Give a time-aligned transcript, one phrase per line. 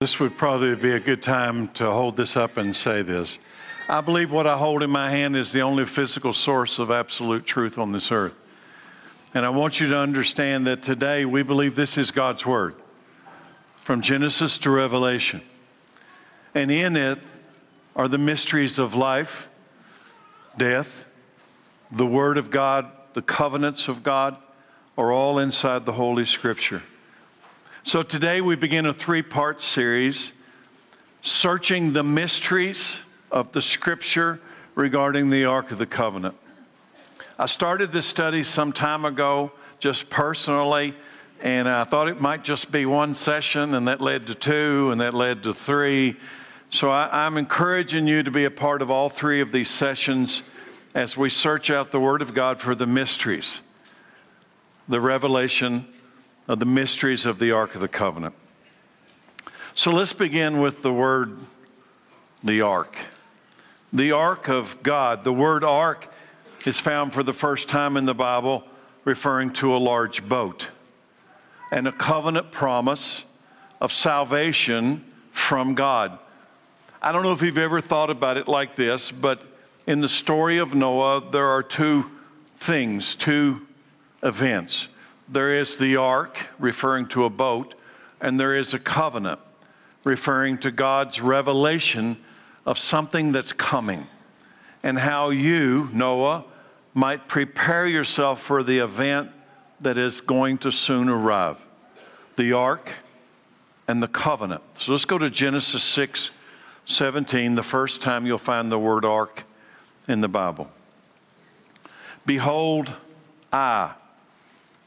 [0.00, 3.38] This would probably be a good time to hold this up and say this.
[3.86, 7.44] I believe what I hold in my hand is the only physical source of absolute
[7.44, 8.32] truth on this earth.
[9.34, 12.76] And I want you to understand that today we believe this is God's Word
[13.82, 15.42] from Genesis to Revelation.
[16.54, 17.18] And in it
[17.94, 19.50] are the mysteries of life,
[20.56, 21.04] death,
[21.92, 24.38] the Word of God, the covenants of God,
[24.96, 26.84] are all inside the Holy Scripture.
[27.82, 30.32] So today we begin a three part series
[31.22, 32.98] searching the mysteries
[33.30, 34.38] of the scripture
[34.74, 36.34] regarding the Ark of the Covenant.
[37.38, 40.94] I started this study some time ago, just personally,
[41.40, 45.00] and I thought it might just be one session, and that led to two, and
[45.00, 46.16] that led to three.
[46.68, 50.42] So I, am encouraging you to be a part of all three of these sessions
[50.94, 53.62] as we search out the Word of God for the mysteries,
[54.86, 55.86] the revelation,
[56.50, 58.34] of the mysteries of the Ark of the Covenant.
[59.76, 61.38] So let's begin with the word,
[62.42, 62.98] the Ark.
[63.92, 65.22] The Ark of God.
[65.22, 66.12] The word Ark
[66.66, 68.64] is found for the first time in the Bible
[69.04, 70.70] referring to a large boat
[71.70, 73.22] and a covenant promise
[73.80, 76.18] of salvation from God.
[77.00, 79.40] I don't know if you've ever thought about it like this, but
[79.86, 82.10] in the story of Noah, there are two
[82.56, 83.68] things, two
[84.24, 84.88] events.
[85.30, 87.74] There is the ark, referring to a boat,
[88.20, 89.38] and there is a covenant,
[90.02, 92.16] referring to God's revelation
[92.66, 94.08] of something that's coming,
[94.82, 96.44] and how you, Noah,
[96.94, 99.30] might prepare yourself for the event
[99.80, 101.56] that is going to soon arrive
[102.36, 102.90] the ark
[103.86, 104.62] and the covenant.
[104.78, 106.30] So let's go to Genesis 6
[106.86, 109.44] 17, the first time you'll find the word ark
[110.08, 110.68] in the Bible.
[112.26, 112.92] Behold,
[113.52, 113.92] I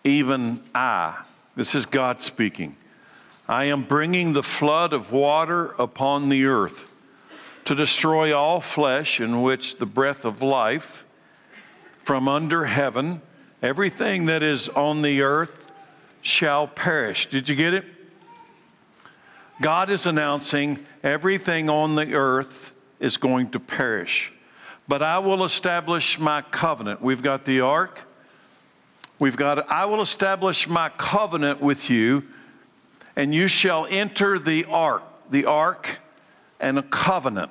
[0.03, 1.23] even I,
[1.55, 2.75] this is God speaking,
[3.47, 6.87] I am bringing the flood of water upon the earth
[7.65, 11.05] to destroy all flesh in which the breath of life
[12.03, 13.21] from under heaven,
[13.61, 15.71] everything that is on the earth
[16.21, 17.29] shall perish.
[17.29, 17.85] Did you get it?
[19.61, 24.31] God is announcing everything on the earth is going to perish.
[24.87, 27.01] But I will establish my covenant.
[27.01, 28.01] We've got the ark,
[29.23, 32.25] We've got, I will establish my covenant with you,
[33.15, 35.99] and you shall enter the ark, the ark
[36.59, 37.49] and a covenant.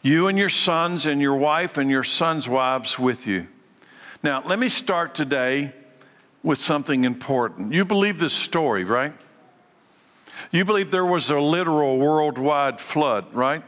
[0.00, 3.46] You and your sons, and your wife, and your sons' wives with you.
[4.22, 5.74] Now, let me start today
[6.42, 7.74] with something important.
[7.74, 9.12] You believe this story, right?
[10.50, 13.62] You believe there was a literal worldwide flood, right?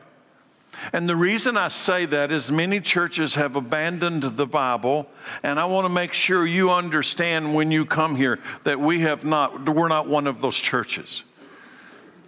[0.92, 5.09] And the reason I say that is many churches have abandoned the Bible,
[5.42, 9.25] and I want to make sure you understand when you come here that we have
[9.25, 11.22] not, we're not one of those churches.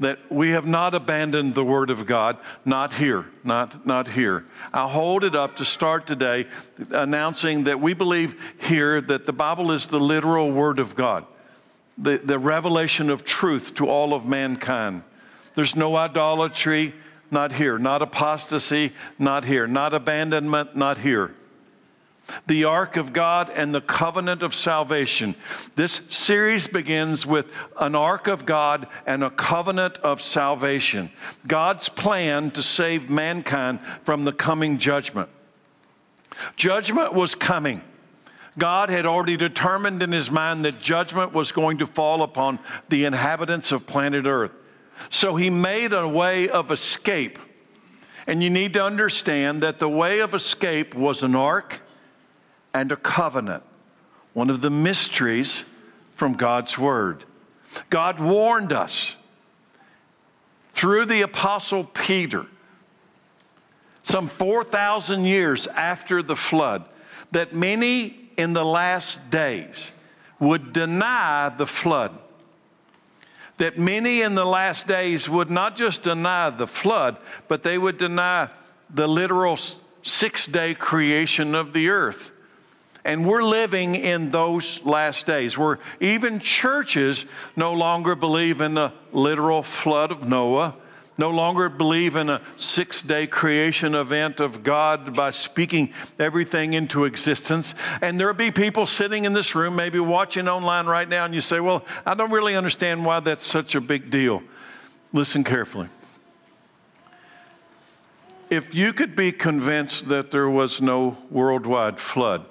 [0.01, 4.45] That we have not abandoned the Word of God, not here, not, not here.
[4.73, 6.47] I'll hold it up to start today
[6.91, 11.27] announcing that we believe here that the Bible is the literal Word of God,
[11.97, 15.03] the, the revelation of truth to all of mankind.
[15.57, 16.95] There's no idolatry,
[17.31, 17.79] not here.
[17.79, 19.67] Not apostasy, not here.
[19.67, 21.35] Not abandonment, not here.
[22.47, 25.35] The ark of God and the covenant of salvation.
[25.77, 31.11] This series begins with an ark of God and a covenant of salvation.
[31.47, 35.31] God's plan to save mankind from the coming judgment.
[36.57, 37.81] Judgment was coming.
[38.59, 42.59] God had already determined in his mind that judgment was going to fall upon
[42.89, 44.53] the inhabitants of planet Earth.
[45.11, 47.39] So he made a way of escape.
[48.27, 51.81] And you need to understand that the way of escape was an ark
[52.75, 53.63] and a covenant,
[54.35, 55.65] one of the mysteries
[56.15, 57.25] from God's word.
[57.91, 59.15] God warned us
[60.75, 62.47] through the apostle Peter,
[64.03, 66.85] some 4,000 years after the flood,
[67.33, 69.93] that many in the last days
[70.39, 72.17] would deny the flood
[73.59, 77.99] that many in the last days would not just deny the flood, but they would
[77.99, 78.49] deny
[78.91, 79.59] the literal
[80.03, 82.31] six day creation of the earth.
[83.05, 87.25] And we're living in those last days where even churches
[87.57, 90.75] no longer believe in the literal flood of Noah
[91.19, 97.05] no longer believe in a six day creation event of God by speaking everything into
[97.05, 97.75] existence.
[98.01, 101.41] And there'll be people sitting in this room, maybe watching online right now, and you
[101.41, 104.43] say, Well, I don't really understand why that's such a big deal.
[105.13, 105.89] Listen carefully.
[108.49, 112.47] If you could be convinced that there was no worldwide flood,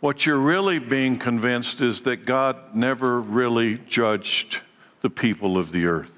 [0.00, 4.60] what you're really being convinced is that God never really judged
[5.02, 6.12] the people of the earth.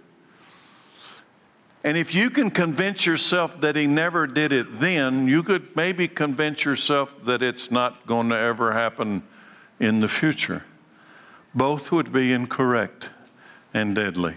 [1.85, 6.09] And if you can convince yourself that he never did it then, you could maybe
[6.09, 9.23] convince yourself that it's not going to ever happen
[9.79, 10.65] in the future.
[11.55, 13.11] Both would be incorrect
[13.73, 14.37] and deadly.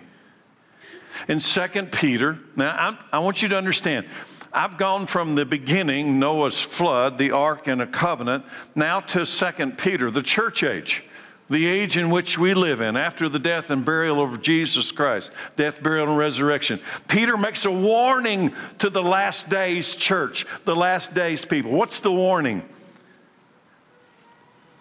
[1.27, 4.05] In 2 Peter, now I'm, i want you to understand,
[4.53, 8.45] I've gone from the beginning, Noah's flood, the ark, and a covenant,
[8.75, 11.03] now to 2 Peter, the church age
[11.51, 15.31] the age in which we live in after the death and burial of Jesus Christ,
[15.57, 16.79] death, burial, and resurrection.
[17.09, 21.71] Peter makes a warning to the last days church, the last days people.
[21.71, 22.63] What's the warning?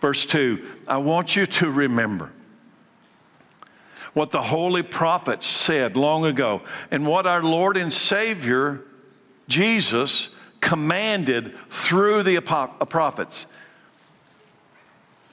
[0.00, 2.30] Verse 2 I want you to remember
[4.12, 6.62] what the holy prophets said long ago
[6.92, 8.80] and what our Lord and Savior
[9.48, 10.28] Jesus
[10.60, 13.46] commanded through the prophets.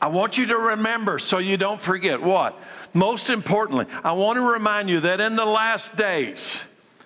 [0.02, 2.60] I want you to remember so you don't forget what?
[2.94, 6.64] Most importantly, I want to remind you that in the last days,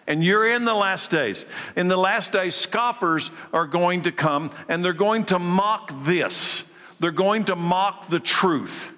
[0.08, 1.46] and you're in the last days,
[1.76, 6.66] in the last days, scoffers are going to come and they're going to mock this.
[7.00, 8.92] They're going to mock the truth.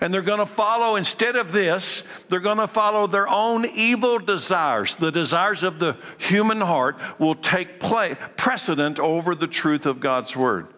[0.00, 4.18] And they're going to follow, instead of this, they're going to follow their own evil
[4.18, 4.94] desires.
[4.96, 10.68] The desires of the human heart will take precedent over the truth of God's word.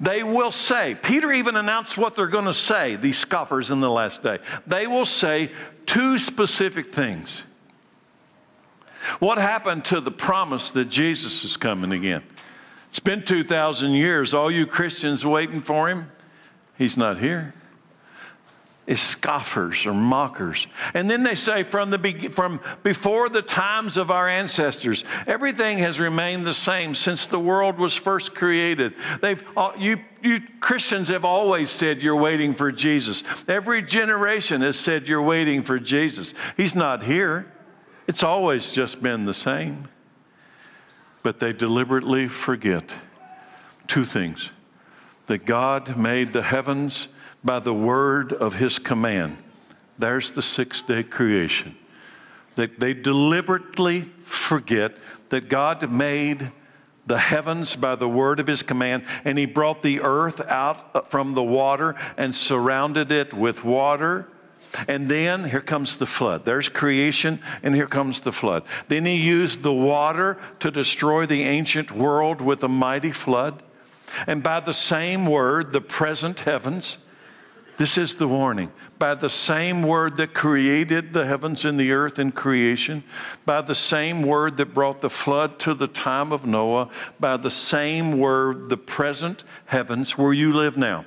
[0.00, 3.90] They will say, Peter even announced what they're going to say, these scoffers in the
[3.90, 4.38] last day.
[4.66, 5.52] They will say
[5.86, 7.44] two specific things.
[9.20, 12.22] What happened to the promise that Jesus is coming again?
[12.88, 14.34] It's been 2,000 years.
[14.34, 16.10] All you Christians waiting for him,
[16.76, 17.54] he's not here
[18.88, 20.66] is scoffers or mockers.
[20.94, 26.00] And then they say from, the, from before the times of our ancestors, everything has
[26.00, 28.94] remained the same since the world was first created.
[29.20, 29.44] They've,
[29.78, 33.22] you, you Christians have always said you're waiting for Jesus.
[33.46, 36.32] Every generation has said you're waiting for Jesus.
[36.56, 37.52] He's not here.
[38.06, 39.88] It's always just been the same.
[41.22, 42.94] But they deliberately forget
[43.86, 44.50] two things
[45.26, 47.08] that God made the heavens
[47.44, 49.38] by the word of his command.
[49.98, 51.76] There's the six day creation.
[52.54, 54.96] That they deliberately forget
[55.28, 56.50] that God made
[57.06, 61.34] the heavens by the word of his command, and he brought the earth out from
[61.34, 64.28] the water and surrounded it with water.
[64.86, 66.44] And then here comes the flood.
[66.44, 68.64] There's creation, and here comes the flood.
[68.88, 73.62] Then he used the water to destroy the ancient world with a mighty flood.
[74.26, 76.98] And by the same word, the present heavens,
[77.78, 78.72] this is the warning.
[78.98, 83.04] By the same word that created the heavens and the earth in creation,
[83.46, 86.90] by the same word that brought the flood to the time of Noah,
[87.20, 91.04] by the same word, the present heavens where you live now.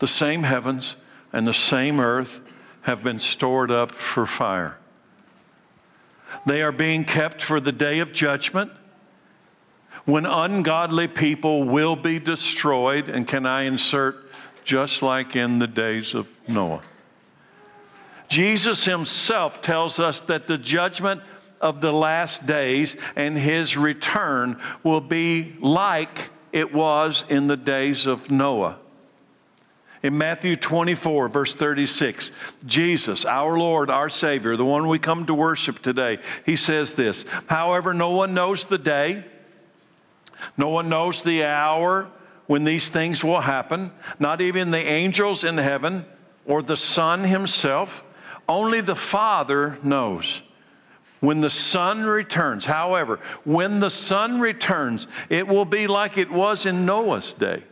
[0.00, 0.96] The same heavens
[1.32, 2.44] and the same earth
[2.82, 4.76] have been stored up for fire.
[6.46, 8.72] They are being kept for the day of judgment
[10.04, 13.08] when ungodly people will be destroyed.
[13.08, 14.30] And can I insert
[14.68, 16.82] just like in the days of Noah.
[18.28, 21.22] Jesus himself tells us that the judgment
[21.58, 28.04] of the last days and his return will be like it was in the days
[28.04, 28.76] of Noah.
[30.02, 32.30] In Matthew 24, verse 36,
[32.66, 37.24] Jesus, our Lord, our Savior, the one we come to worship today, he says this
[37.46, 39.24] However, no one knows the day,
[40.58, 42.10] no one knows the hour
[42.48, 46.04] when these things will happen, not even the angels in heaven
[46.46, 48.02] or the Son himself.
[48.48, 50.42] Only the Father knows.
[51.20, 56.64] When the Son returns, however, when the Son returns, it will be like it was
[56.64, 57.62] in Noah's day.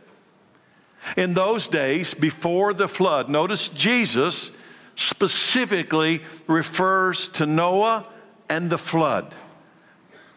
[1.15, 4.51] In those days, before the flood, notice Jesus
[4.95, 8.07] specifically refers to Noah
[8.49, 9.33] and the flood.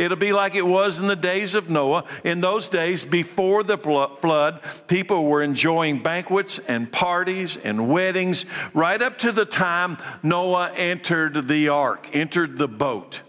[0.00, 2.06] It'll be like it was in the days of Noah.
[2.24, 9.00] In those days, before the flood, people were enjoying banquets and parties and weddings right
[9.00, 13.20] up to the time Noah entered the ark, entered the boat.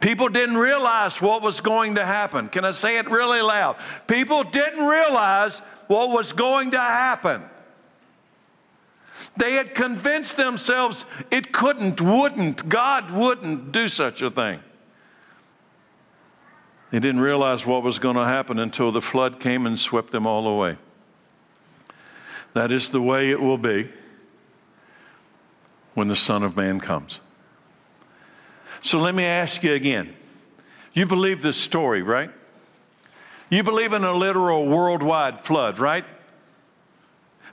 [0.00, 2.48] People didn't realize what was going to happen.
[2.48, 3.76] Can I say it really loud?
[4.08, 7.44] People didn't realize what was going to happen.
[9.36, 14.58] They had convinced themselves it couldn't, wouldn't, God wouldn't do such a thing.
[16.90, 20.26] They didn't realize what was going to happen until the flood came and swept them
[20.26, 20.76] all away.
[22.54, 23.88] That is the way it will be
[25.94, 27.20] when the Son of Man comes.
[28.82, 30.14] So let me ask you again.
[30.92, 32.30] You believe this story, right?
[33.50, 36.04] You believe in a literal worldwide flood, right?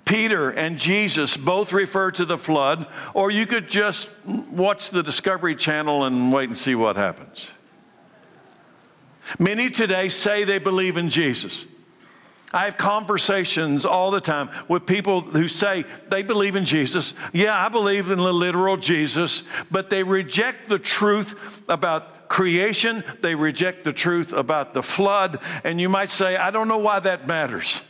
[0.06, 5.56] Peter and Jesus both refer to the flood, or you could just watch the Discovery
[5.56, 7.52] Channel and wait and see what happens.
[9.40, 11.66] Many today say they believe in Jesus.
[12.54, 17.14] I have conversations all the time with people who say they believe in Jesus.
[17.34, 23.04] Yeah, I believe in the literal Jesus, but they reject the truth about creation.
[23.22, 25.40] They reject the truth about the flood.
[25.64, 27.82] And you might say, I don't know why that matters.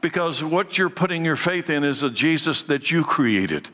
[0.00, 3.70] because what you're putting your faith in is a Jesus that you created,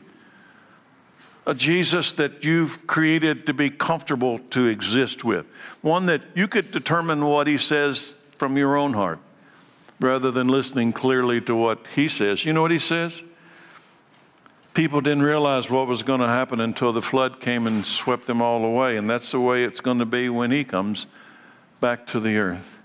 [1.45, 5.45] a Jesus that you've created to be comfortable to exist with,
[5.81, 9.19] one that you could determine what he says from your own heart
[9.99, 12.43] rather than listening clearly to what he says.
[12.43, 13.21] You know what he says?
[14.73, 18.41] People didn't realize what was going to happen until the flood came and swept them
[18.41, 21.07] all away, and that's the way it's going to be when he comes
[21.79, 22.77] back to the earth.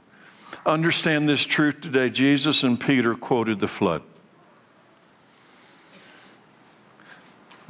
[0.65, 2.11] Understand this truth today.
[2.11, 4.03] Jesus and Peter quoted the flood.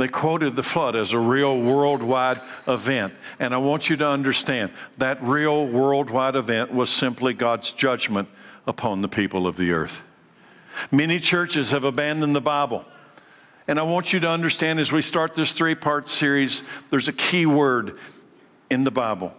[0.00, 3.12] They quoted the flood as a real worldwide event.
[3.38, 8.26] And I want you to understand that real worldwide event was simply God's judgment
[8.66, 10.00] upon the people of the earth.
[10.90, 12.86] Many churches have abandoned the Bible.
[13.68, 17.12] And I want you to understand as we start this three part series, there's a
[17.12, 17.98] key word
[18.70, 19.34] in the Bible.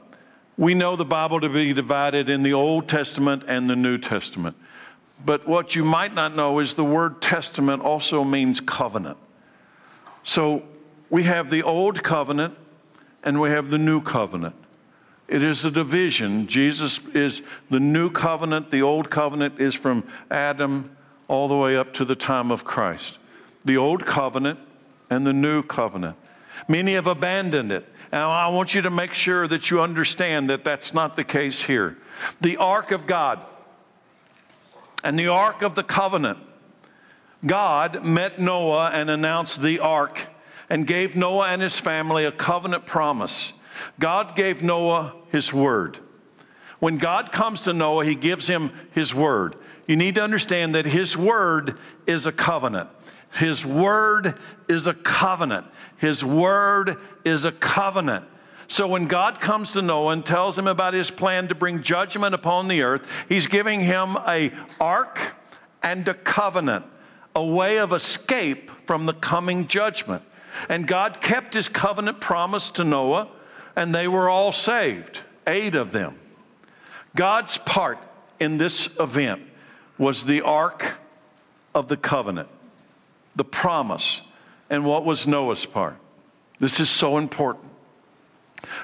[0.60, 4.56] We know the Bible to be divided in the Old Testament and the New Testament.
[5.26, 9.18] But what you might not know is the word testament also means covenant.
[10.24, 10.64] So
[11.10, 12.56] we have the Old Covenant
[13.24, 14.56] and we have the New Covenant.
[15.28, 16.48] It is a division.
[16.48, 20.96] Jesus is the New Covenant, the Old Covenant is from Adam
[21.28, 23.18] all the way up to the time of Christ.
[23.64, 24.60] The Old Covenant
[25.10, 26.18] and the New Covenant.
[26.68, 27.88] Many have abandoned it.
[28.12, 31.64] Now, I want you to make sure that you understand that that's not the case
[31.64, 31.98] here.
[32.42, 33.40] The Ark of God
[35.04, 36.40] and the Ark of the Covenant.
[37.46, 40.28] God met Noah and announced the Ark
[40.70, 43.54] and gave Noah and his family a covenant promise.
[44.00, 46.00] God gave Noah his word.
[46.80, 49.56] When God comes to Noah, he gives him his word.
[49.88, 52.90] You need to understand that his word is a covenant.
[53.34, 54.36] His word
[54.68, 55.68] is a covenant.
[55.98, 58.26] His word is a covenant.
[58.68, 62.34] So when God comes to Noah and tells him about his plan to bring judgment
[62.34, 65.20] upon the earth, he's giving him a ark
[65.84, 66.86] and a covenant,
[67.36, 70.24] a way of escape from the coming judgment.
[70.70, 73.30] And God kept his covenant promise to Noah,
[73.76, 76.20] and they were all saved, eight of them.
[77.16, 78.00] God's part
[78.40, 79.42] in this event
[79.98, 80.94] was the ark
[81.74, 82.50] of the covenant
[83.36, 84.22] the promise,
[84.70, 85.98] and what was Noah's part.
[86.60, 87.66] This is so important.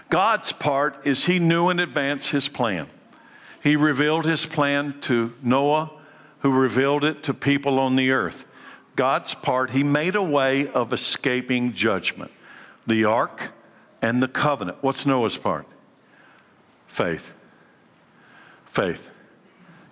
[0.10, 2.88] God's part is He knew in advance His plan.
[3.62, 5.92] He revealed His plan to Noah,
[6.40, 8.46] who revealed it to people on the earth.
[8.96, 12.32] God's part, He made a way of escaping judgment.
[12.86, 13.52] The ark
[14.02, 14.78] and the covenant.
[14.82, 15.68] What's Noah's part?
[16.88, 17.34] Faith.
[18.66, 19.10] Faith.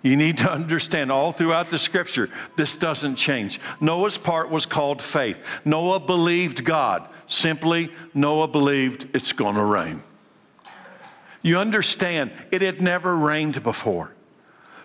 [0.02, 3.60] You need to understand all throughout the scripture, this doesn't change.
[3.80, 5.38] Noah's part was called faith.
[5.64, 7.08] Noah believed God.
[7.26, 10.02] Simply, Noah believed it's going to rain.
[11.42, 14.15] You understand, it had never rained before.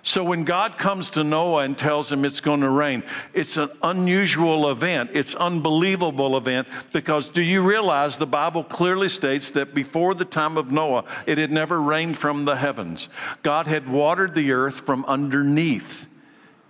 [0.03, 3.03] So when God comes to Noah and tells him it's going to rain,
[3.33, 5.11] it's an unusual event.
[5.13, 10.57] It's unbelievable event because do you realize the Bible clearly states that before the time
[10.57, 13.09] of Noah, it had never rained from the heavens.
[13.43, 16.07] God had watered the earth from underneath.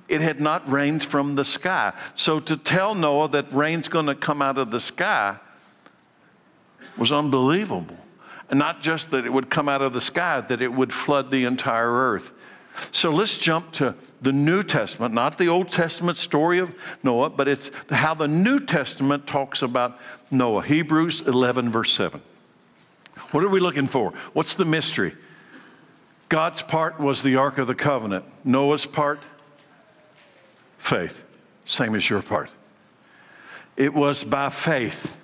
[0.09, 1.93] It had not rained from the sky.
[2.15, 5.37] So to tell Noah that rain's going to come out of the sky
[6.97, 7.97] was unbelievable.
[8.49, 11.31] And not just that it would come out of the sky, that it would flood
[11.31, 12.33] the entire earth.
[12.91, 16.73] So let's jump to the New Testament, not the Old Testament story of
[17.03, 19.99] Noah, but it's how the New Testament talks about
[20.29, 20.63] Noah.
[20.63, 22.21] Hebrews 11, verse 7.
[23.31, 24.11] What are we looking for?
[24.33, 25.15] What's the mystery?
[26.29, 29.19] God's part was the Ark of the Covenant, Noah's part,
[30.77, 31.23] faith,
[31.65, 32.49] same as your part.
[33.75, 35.17] It was by faith.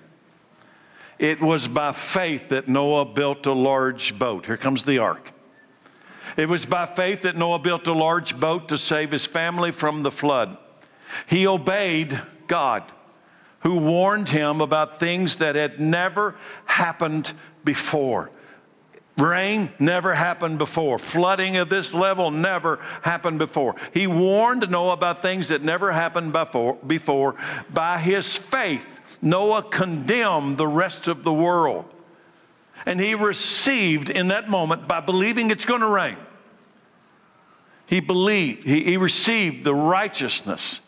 [1.20, 4.46] It was by faith that Noah built a large boat.
[4.46, 5.32] Here comes the ark.
[6.36, 10.04] It was by faith that Noah built a large boat to save his family from
[10.04, 10.58] the flood.
[11.28, 12.84] He obeyed God,
[13.62, 18.30] who warned him about things that had never happened before.
[19.18, 21.00] Rain never happened before.
[21.00, 23.76] Flooding of this level never happened before.
[23.92, 26.76] He warned Noah about things that never happened before.
[26.76, 27.36] before.
[27.74, 28.86] By his faith,
[29.22, 31.86] Noah condemned the rest of the world.
[32.88, 36.16] And he received in that moment by believing it's going to rain
[37.86, 40.80] He believed, he, he received the righteousness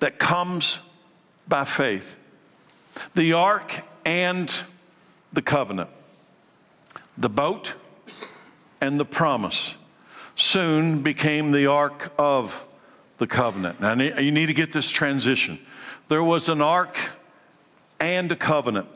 [0.00, 0.78] that comes
[1.46, 2.16] by faith.
[3.14, 4.50] The ark and
[5.34, 5.90] the covenant,
[7.18, 7.74] the boat
[8.80, 9.74] and the promise
[10.34, 12.58] soon became the ark of
[13.18, 13.82] the covenant.
[13.82, 15.58] Now, you need to get this transition.
[16.08, 16.96] There was an ark
[18.00, 18.88] and a covenant,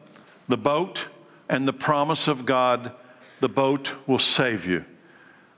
[0.49, 1.09] the boat
[1.51, 2.93] and the promise of God,
[3.41, 4.85] the boat will save you.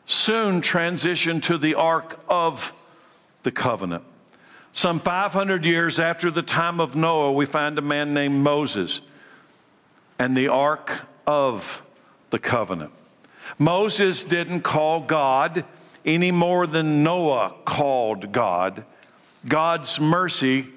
[0.07, 2.73] Soon transition to the ark of
[3.43, 4.03] the covenant.
[4.73, 9.03] Some 500 years after the time of Noah, we find a man named Moses
[10.19, 11.83] and the ark of
[12.31, 12.91] the covenant.
[13.59, 15.67] Moses didn't call God
[16.07, 18.87] any more than Noah called God.
[19.47, 20.69] God's mercy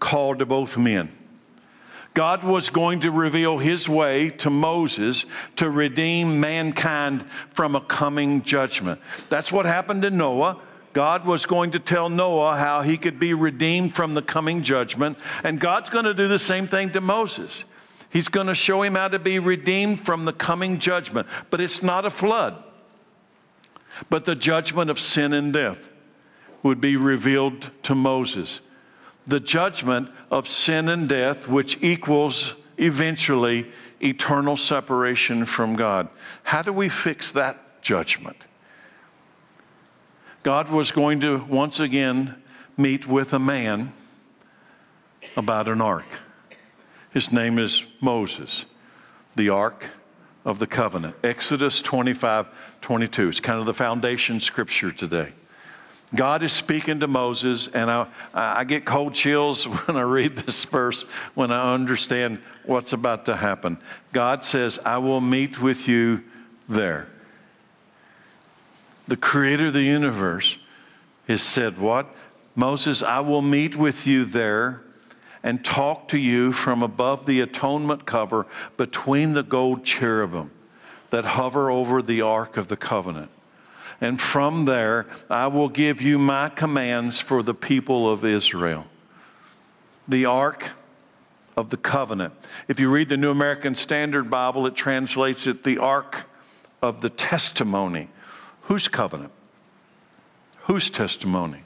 [0.00, 1.12] called to both men.
[2.14, 5.24] God was going to reveal his way to Moses
[5.56, 9.00] to redeem mankind from a coming judgment.
[9.30, 10.60] That's what happened to Noah.
[10.92, 15.16] God was going to tell Noah how he could be redeemed from the coming judgment,
[15.42, 17.64] and God's going to do the same thing to Moses.
[18.10, 21.26] He's going to show him how to be redeemed from the coming judgment.
[21.48, 22.62] But it's not a flood,
[24.10, 25.88] but the judgment of sin and death
[26.62, 28.60] would be revealed to Moses.
[29.26, 36.08] The judgment of sin and death, which equals eventually eternal separation from God.
[36.42, 38.46] How do we fix that judgment?
[40.42, 42.42] God was going to once again
[42.76, 43.92] meet with a man
[45.36, 46.06] about an ark.
[47.10, 48.64] His name is Moses,
[49.36, 49.86] the Ark
[50.44, 51.14] of the Covenant.
[51.22, 52.46] Exodus 25
[52.80, 53.28] 22.
[53.28, 55.32] It's kind of the foundation scripture today.
[56.14, 60.64] God is speaking to Moses, and I, I get cold chills when I read this
[60.64, 61.02] verse,
[61.34, 63.78] when I understand what's about to happen.
[64.12, 66.22] God says, I will meet with you
[66.68, 67.08] there.
[69.08, 70.56] The creator of the universe
[71.28, 72.06] has said, What?
[72.54, 74.82] Moses, I will meet with you there
[75.42, 80.50] and talk to you from above the atonement cover between the gold cherubim
[81.10, 83.30] that hover over the ark of the covenant.
[84.02, 88.84] And from there, I will give you my commands for the people of Israel.
[90.08, 90.66] The ark
[91.56, 92.34] of the covenant.
[92.66, 96.26] If you read the New American Standard Bible, it translates it the ark
[96.82, 98.08] of the testimony.
[98.62, 99.32] Whose covenant?
[100.64, 101.62] Whose testimony?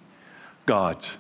[0.67, 1.17] God's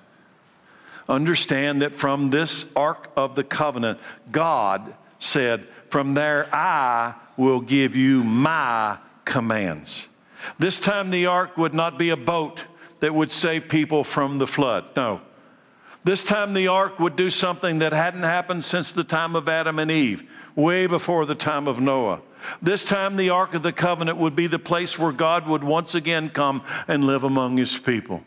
[1.09, 4.00] understand that from this Ark of the Covenant,
[4.31, 10.09] God said, From there I will give you my commands.
[10.59, 12.62] This time the ark would not be a boat
[13.00, 14.88] that would save people from the flood.
[14.96, 15.20] No.
[16.04, 19.80] This time the ark would do something that hadn't happened since the time of Adam
[19.80, 22.22] and Eve, way before the time of Noah.
[22.62, 25.96] This time the ark of the covenant would be the place where God would once
[25.96, 28.22] again come and live among his people.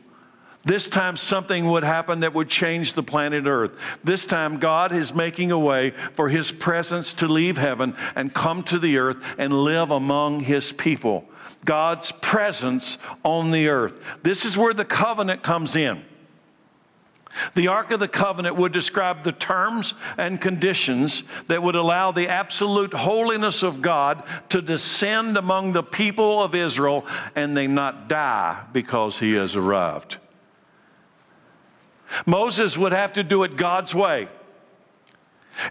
[0.69, 3.71] This time, something would happen that would change the planet Earth.
[4.03, 8.61] This time, God is making a way for His presence to leave heaven and come
[8.65, 11.27] to the earth and live among His people.
[11.65, 13.99] God's presence on the earth.
[14.21, 16.03] This is where the covenant comes in.
[17.55, 22.27] The Ark of the Covenant would describe the terms and conditions that would allow the
[22.27, 28.61] absolute holiness of God to descend among the people of Israel and they not die
[28.71, 30.17] because He has arrived.
[32.25, 34.27] Moses would have to do it God's way.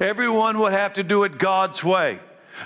[0.01, 2.21] Everyone would have to do it God's way.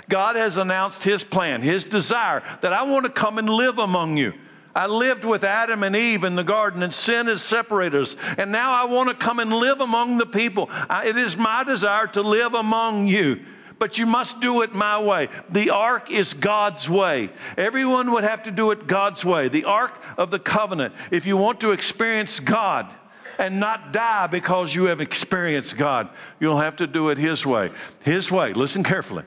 [0.09, 4.17] God has announced his plan, his desire that I want to come and live among
[4.17, 4.33] you.
[4.75, 8.15] I lived with Adam and Eve in the garden, and sin has separated us.
[8.39, 10.67] And now I want to come and live among the people.
[10.71, 13.41] I, it is my desire to live among you,
[13.77, 15.29] but you must do it my way.
[15.51, 17.29] The ark is God's way.
[17.55, 19.47] Everyone would have to do it God's way.
[19.47, 20.95] The ark of the covenant.
[21.11, 22.91] If you want to experience God,
[23.37, 26.09] and not die because you have experienced God.
[26.39, 27.71] You'll have to do it His way.
[28.03, 29.23] His way, listen carefully,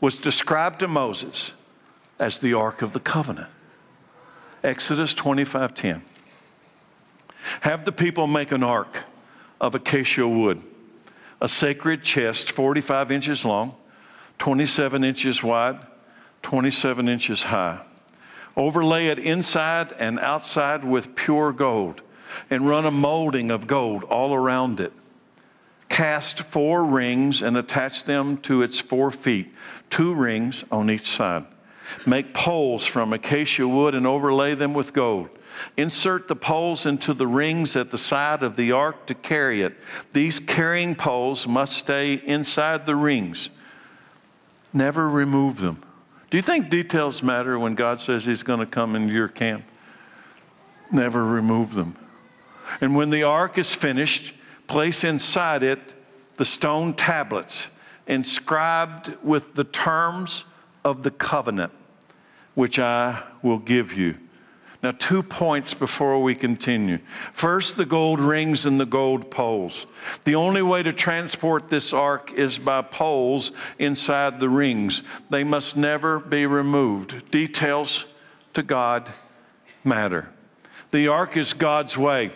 [0.00, 1.52] was described to Moses
[2.18, 3.48] as the Ark of the Covenant.
[4.62, 6.02] Exodus 25 10.
[7.60, 9.04] Have the people make an ark
[9.60, 10.60] of acacia wood,
[11.40, 13.76] a sacred chest 45 inches long,
[14.38, 15.78] 27 inches wide,
[16.42, 17.80] 27 inches high.
[18.56, 22.02] Overlay it inside and outside with pure gold
[22.50, 24.92] and run a molding of gold all around it.
[25.88, 29.54] Cast four rings and attach them to its four feet,
[29.88, 31.46] two rings on each side.
[32.04, 35.28] Make poles from acacia wood and overlay them with gold.
[35.76, 39.76] Insert the poles into the rings at the side of the ark to carry it.
[40.12, 43.48] These carrying poles must stay inside the rings.
[44.72, 45.82] Never remove them.
[46.28, 49.64] Do you think details matter when God says He's going to come into your camp?
[50.90, 51.96] Never remove them.
[52.80, 54.32] And when the ark is finished,
[54.66, 55.78] place inside it
[56.36, 57.68] the stone tablets
[58.06, 60.44] inscribed with the terms
[60.84, 61.72] of the covenant,
[62.54, 64.16] which I will give you.
[64.82, 66.98] Now, two points before we continue.
[67.32, 69.86] First, the gold rings and the gold poles.
[70.24, 75.02] The only way to transport this ark is by poles inside the rings.
[75.30, 77.30] They must never be removed.
[77.30, 78.04] Details
[78.52, 79.10] to God
[79.82, 80.28] matter.
[80.92, 82.30] The ark is God's way.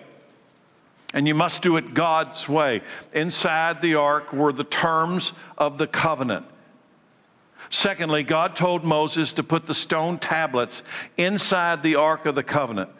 [1.13, 2.83] And you must do it God's way.
[3.13, 6.47] Inside the ark were the terms of the covenant.
[7.69, 10.83] Secondly, God told Moses to put the stone tablets
[11.17, 12.91] inside the Ark of the Covenant.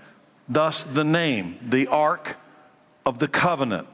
[0.49, 2.37] Thus, the name, the Ark
[3.07, 3.89] of the Covenant.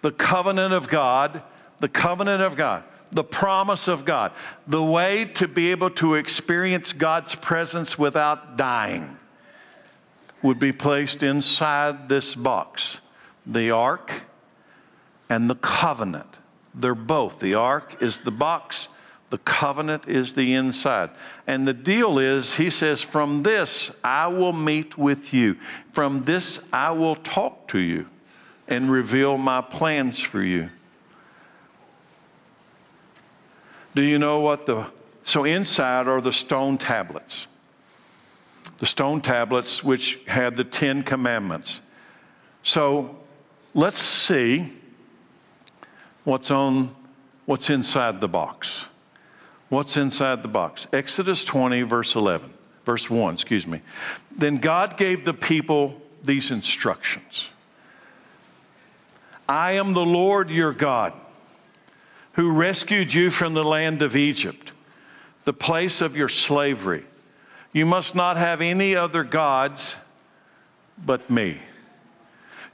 [0.00, 1.42] The covenant of God,
[1.78, 4.32] the covenant of God, the promise of God,
[4.66, 9.16] the way to be able to experience God's presence without dying
[10.42, 12.98] would be placed inside this box
[13.46, 14.22] the Ark
[15.28, 16.38] and the covenant.
[16.74, 17.38] They're both.
[17.38, 18.88] The Ark is the box
[19.32, 21.08] the covenant is the inside.
[21.46, 25.56] And the deal is, he says, from this I will meet with you.
[25.90, 28.10] From this I will talk to you
[28.68, 30.68] and reveal my plans for you.
[33.94, 34.84] Do you know what the.
[35.24, 37.46] So inside are the stone tablets.
[38.76, 41.80] The stone tablets which had the Ten Commandments.
[42.64, 43.16] So
[43.74, 44.72] let's see
[46.24, 46.94] what's on
[47.46, 48.86] what's inside the box.
[49.68, 50.86] What's inside the box?
[50.92, 52.52] Exodus 20, verse 11,
[52.84, 53.80] verse 1, excuse me.
[54.30, 57.48] Then God gave the people these instructions
[59.48, 61.12] I am the Lord your God
[62.34, 64.72] who rescued you from the land of Egypt,
[65.44, 67.04] the place of your slavery.
[67.72, 69.96] You must not have any other gods
[71.04, 71.58] but me.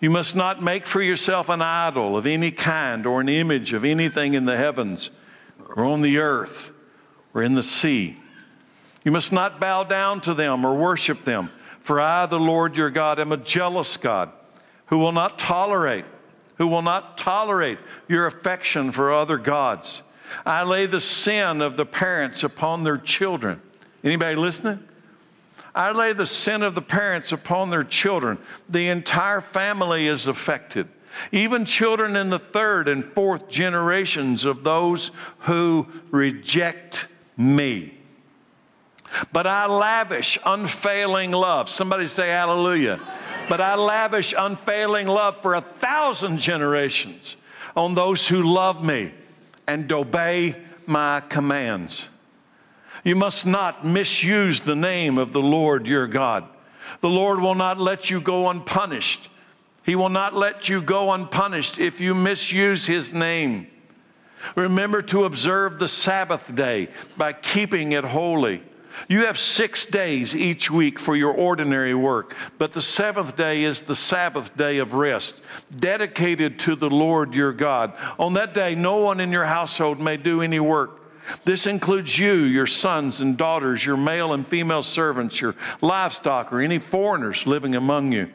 [0.00, 3.84] You must not make for yourself an idol of any kind or an image of
[3.84, 5.10] anything in the heavens
[5.76, 6.70] or on the earth
[7.34, 8.16] or in the sea.
[9.04, 12.90] You must not bow down to them or worship them, for I, the Lord your
[12.90, 14.30] God, am a jealous God
[14.86, 16.04] who will not tolerate,
[16.56, 20.02] who will not tolerate your affection for other gods.
[20.44, 23.60] I lay the sin of the parents upon their children.
[24.04, 24.87] Anybody listening?
[25.74, 28.38] I lay the sin of the parents upon their children.
[28.68, 30.88] The entire family is affected.
[31.32, 37.94] Even children in the third and fourth generations of those who reject me.
[39.32, 41.70] But I lavish unfailing love.
[41.70, 43.00] Somebody say hallelujah.
[43.48, 47.36] But I lavish unfailing love for a thousand generations
[47.74, 49.12] on those who love me
[49.66, 52.08] and obey my commands.
[53.04, 56.44] You must not misuse the name of the Lord your God.
[57.00, 59.28] The Lord will not let you go unpunished.
[59.84, 63.68] He will not let you go unpunished if you misuse his name.
[64.54, 68.62] Remember to observe the Sabbath day by keeping it holy.
[69.08, 73.80] You have six days each week for your ordinary work, but the seventh day is
[73.80, 75.36] the Sabbath day of rest,
[75.76, 77.92] dedicated to the Lord your God.
[78.18, 80.97] On that day, no one in your household may do any work.
[81.44, 86.60] This includes you, your sons and daughters, your male and female servants, your livestock, or
[86.60, 88.30] any foreigners living among you.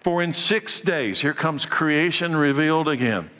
[0.00, 3.30] For in six days, here comes creation revealed again.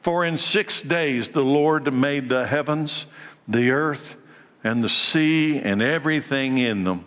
[0.00, 3.06] For in six days the Lord made the heavens,
[3.46, 4.16] the earth,
[4.64, 7.04] and the sea, and everything in them.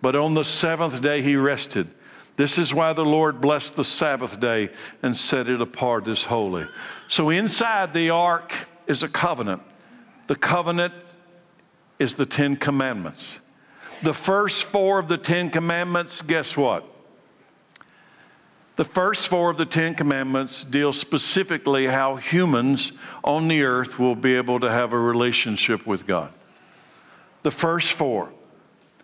[0.00, 1.88] But on the seventh day he rested.
[2.36, 4.70] This is why the Lord blessed the Sabbath day
[5.02, 6.66] and set it apart as holy.
[7.08, 8.52] So inside the ark
[8.86, 9.62] is a covenant.
[10.32, 10.94] The covenant
[11.98, 13.42] is the Ten Commandments.
[14.02, 16.90] The first four of the Ten Commandments, guess what?
[18.76, 22.92] The first four of the Ten Commandments deal specifically how humans
[23.22, 26.32] on the earth will be able to have a relationship with God.
[27.42, 28.32] The first four.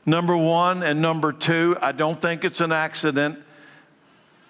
[0.06, 3.38] Number one and number two, I don't think it's an accident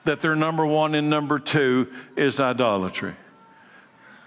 [0.04, 3.16] that they're number one and number two is idolatry.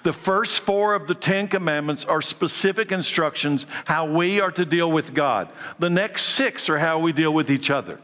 [0.04, 4.92] The first four of the Ten Commandments are specific instructions how we are to deal
[4.92, 5.50] with God.
[5.78, 8.00] The next six are how we deal with each other.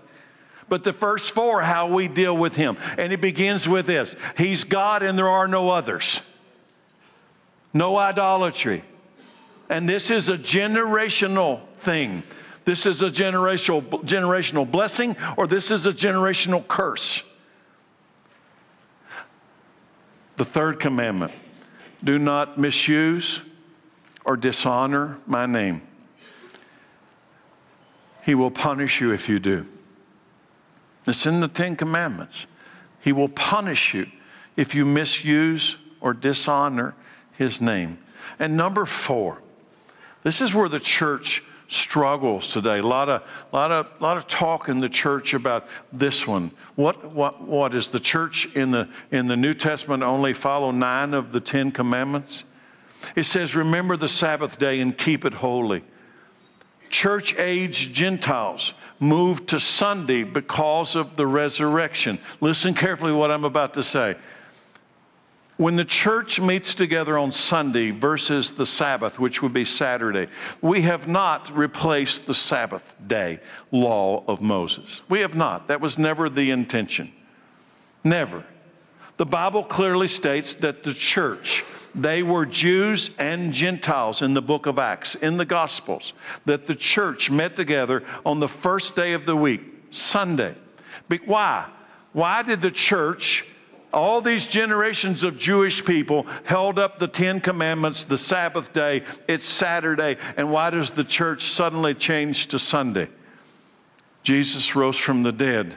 [0.70, 2.78] But the first four, how we deal with Him.
[2.98, 6.22] And it begins with this He's God and there are no others.
[7.74, 8.84] No idolatry.
[9.70, 12.24] And this is a generational thing.
[12.66, 17.24] This is a generational, generational blessing or this is a generational curse.
[20.36, 21.32] The third commandment
[22.04, 23.42] do not misuse
[24.26, 25.82] or dishonor my name.
[28.26, 29.66] He will punish you if you do.
[31.06, 32.46] It's in the Ten Commandments.
[33.00, 34.08] He will punish you
[34.58, 36.94] if you misuse or dishonor
[37.38, 37.98] his name.
[38.38, 39.42] And number four,
[40.24, 42.80] this is where the church struggles today.
[42.80, 46.52] A lot of, lot of, lot of talk in the church about this one.
[46.76, 51.14] What, what, what is the church in the, in the New Testament only follow nine
[51.14, 52.46] of the Ten Commandments?
[53.16, 55.84] It says, Remember the Sabbath day and keep it holy.
[56.90, 62.18] Church age Gentiles moved to Sunday because of the resurrection.
[62.40, 64.16] Listen carefully what I'm about to say.
[65.58, 70.28] When the church meets together on Sunday versus the Sabbath, which would be Saturday,
[70.62, 73.40] we have not replaced the Sabbath day
[73.72, 75.02] law of Moses.
[75.10, 75.68] We have not.
[75.68, 77.12] That was never the intention.
[78.04, 78.46] Never.
[79.18, 81.66] The Bible clearly states that the church,
[81.96, 86.14] they were Jews and Gentiles in the book of Acts, in the Gospels,
[86.46, 90.54] that the church met together on the first day of the week, Sunday.
[91.10, 91.68] But why?
[92.14, 93.44] Why did the church
[93.94, 99.46] all these generations of Jewish people held up the Ten Commandments, the Sabbath day, it's
[99.46, 103.10] Saturday, and why does the church suddenly change to Sunday?
[104.24, 105.76] Jesus rose from the dead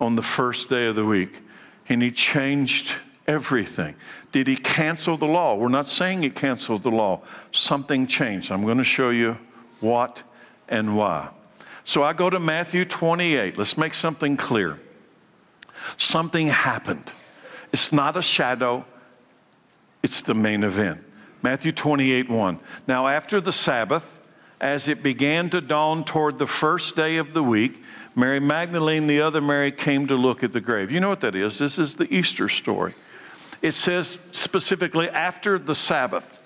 [0.00, 1.42] on the first day of the week,
[1.88, 2.94] and he changed
[3.26, 3.94] everything.
[4.32, 5.54] Did he cancel the law?
[5.54, 7.20] We're not saying he canceled the law.
[7.52, 8.50] Something changed.
[8.50, 9.36] I'm going to show you
[9.80, 10.22] what
[10.68, 11.28] and why.
[11.84, 13.58] So I go to Matthew 28.
[13.58, 14.78] Let's make something clear.
[15.98, 17.12] Something happened.
[17.72, 18.84] It's not a shadow,
[20.02, 21.02] it's the main event.
[21.42, 22.58] Matthew 28 1.
[22.86, 24.20] Now, after the Sabbath,
[24.60, 27.82] as it began to dawn toward the first day of the week,
[28.14, 30.90] Mary Magdalene, the other Mary, came to look at the grave.
[30.90, 31.58] You know what that is?
[31.58, 32.94] This is the Easter story.
[33.62, 36.40] It says specifically after the Sabbath.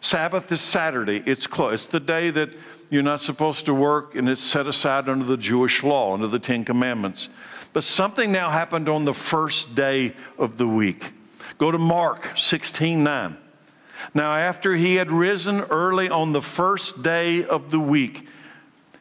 [0.00, 1.22] Sabbath is Saturday.
[1.24, 1.74] It's close.
[1.74, 2.50] It's the day that
[2.90, 6.38] you're not supposed to work, and it's set aside under the Jewish law, under the
[6.38, 7.28] Ten Commandments.
[7.72, 11.12] But something now happened on the first day of the week.
[11.58, 13.36] Go to Mark 16 9.
[14.14, 18.26] Now, after he had risen early on the first day of the week,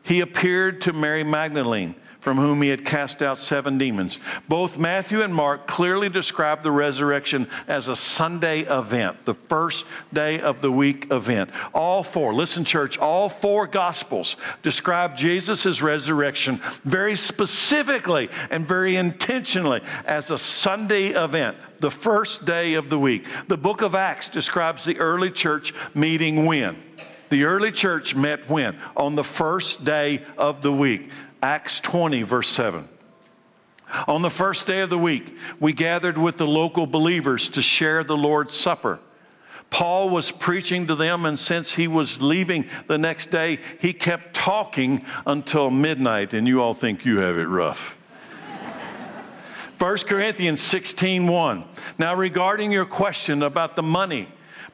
[0.04, 4.20] he appeared to Mary Magdalene from whom he had cast out seven demons.
[4.48, 10.40] Both Matthew and Mark clearly describe the resurrection as a Sunday event, the first day
[10.40, 11.50] of the week event.
[11.74, 19.82] All four, listen, church, all four gospels describe Jesus' resurrection very specifically and very intentionally
[20.06, 23.26] as a Sunday event, the first day of the week.
[23.48, 26.82] The book of Acts describes the early church meeting when?
[27.30, 28.78] The early church met when?
[28.96, 31.10] On the first day of the week.
[31.42, 32.88] Acts 20, verse 7.
[34.08, 38.04] On the first day of the week, we gathered with the local believers to share
[38.04, 39.00] the Lord's Supper.
[39.70, 44.34] Paul was preaching to them, and since he was leaving the next day, he kept
[44.34, 47.98] talking until midnight, and you all think you have it rough.
[49.80, 51.64] 1 Corinthians 16 1.
[51.98, 54.28] Now, regarding your question about the money,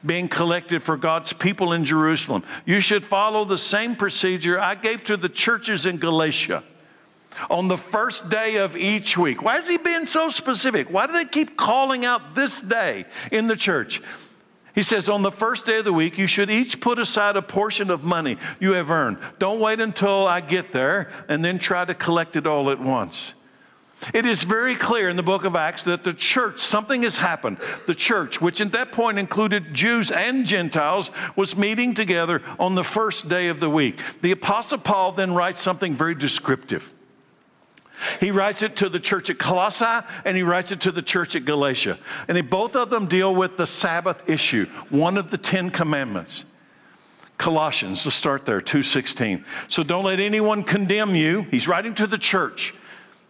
[0.04, 2.44] being collected for God's people in Jerusalem.
[2.64, 6.62] You should follow the same procedure I gave to the churches in Galatia
[7.50, 9.42] on the first day of each week.
[9.42, 10.90] Why is he being so specific?
[10.90, 14.02] Why do they keep calling out this day in the church?
[14.74, 17.42] He says, on the first day of the week, you should each put aside a
[17.42, 19.18] portion of money you have earned.
[19.40, 23.34] Don't wait until I get there and then try to collect it all at once.
[24.14, 27.58] It is very clear in the book of Acts that the church, something has happened.
[27.86, 32.84] The church, which at that point included Jews and Gentiles, was meeting together on the
[32.84, 34.00] first day of the week.
[34.22, 36.92] The Apostle Paul then writes something very descriptive.
[38.20, 41.34] He writes it to the church at Colossae and he writes it to the church
[41.34, 41.98] at Galatia.
[42.28, 46.44] And they, both of them deal with the Sabbath issue, one of the Ten Commandments.
[47.38, 49.44] Colossians, let's start there, 2.16.
[49.68, 51.42] So don't let anyone condemn you.
[51.42, 52.74] He's writing to the church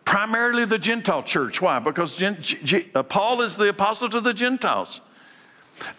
[0.09, 1.61] primarily the Gentile church.
[1.61, 1.79] Why?
[1.81, 5.03] Because G- uh, Paul is the apostle to the Gentiles.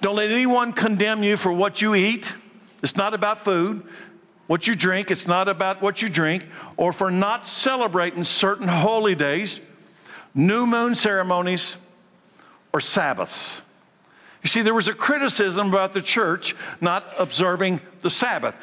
[0.02, 2.34] Don't let anyone condemn you for what you eat.
[2.82, 3.86] It's not about food.
[4.48, 6.44] What you drink, it's not about what you drink,
[6.76, 9.60] or for not celebrating certain holy days,
[10.34, 11.76] new moon ceremonies,
[12.74, 13.62] or Sabbaths.
[14.42, 18.56] You see, there was a criticism about the church not observing the Sabbath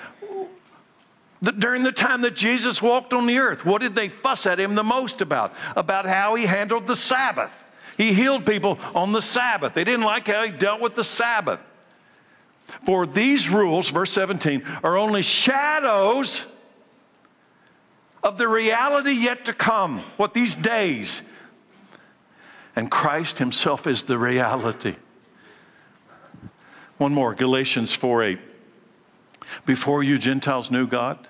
[1.53, 4.75] during the time that Jesus walked on the earth, what did they fuss at him
[4.75, 5.53] the most about?
[5.77, 7.51] About how he handled the Sabbath.
[7.97, 9.75] He healed people on the Sabbath.
[9.75, 11.61] They didn't like how he dealt with the Sabbath.
[12.85, 16.45] For these rules, verse 17, are only shadows
[18.23, 20.01] of the reality yet to come.
[20.17, 21.23] What these days.
[22.75, 24.97] And Christ himself is the reality.
[26.99, 28.39] One more, Galatians 4 8.
[29.65, 31.29] Before you Gentiles knew God,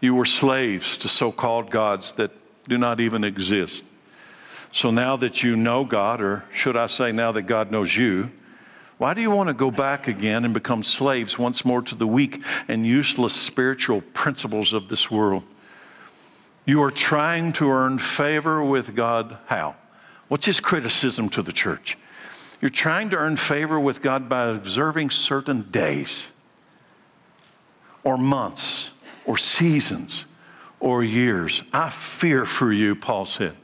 [0.00, 2.30] you were slaves to so called gods that
[2.68, 3.84] do not even exist.
[4.72, 8.30] So now that you know God, or should I say, now that God knows you,
[8.98, 12.06] why do you want to go back again and become slaves once more to the
[12.06, 15.44] weak and useless spiritual principles of this world?
[16.66, 19.38] You are trying to earn favor with God.
[19.46, 19.76] How?
[20.26, 21.96] What's his criticism to the church?
[22.60, 26.28] You're trying to earn favor with God by observing certain days
[28.02, 28.90] or months
[29.28, 30.24] or seasons
[30.80, 31.62] or years.
[31.70, 33.54] I fear for you, Paul said.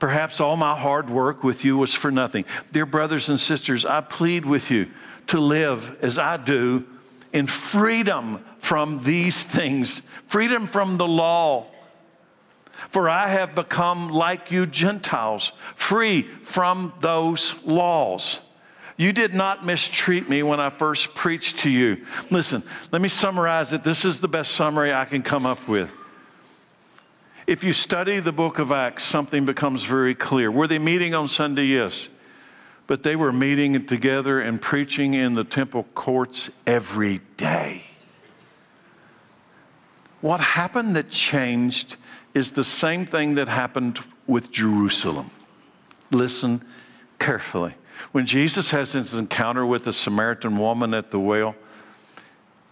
[0.00, 2.44] Perhaps all my hard work with you was for nothing.
[2.72, 4.88] Dear brothers and sisters, I plead with you
[5.28, 6.84] to live as I do
[7.32, 11.68] in freedom from these things, freedom from the law.
[12.90, 18.40] For I have become like you Gentiles, free from those laws.
[19.02, 22.06] You did not mistreat me when I first preached to you.
[22.30, 22.62] Listen,
[22.92, 23.82] let me summarize it.
[23.82, 25.90] This is the best summary I can come up with.
[27.48, 30.52] If you study the book of Acts, something becomes very clear.
[30.52, 31.64] Were they meeting on Sunday?
[31.64, 32.08] Yes.
[32.86, 37.82] But they were meeting together and preaching in the temple courts every day.
[40.20, 41.96] What happened that changed
[42.34, 45.32] is the same thing that happened with Jerusalem.
[46.12, 46.64] Listen
[47.18, 47.74] carefully.
[48.12, 51.56] When Jesus has his encounter with the Samaritan woman at the well,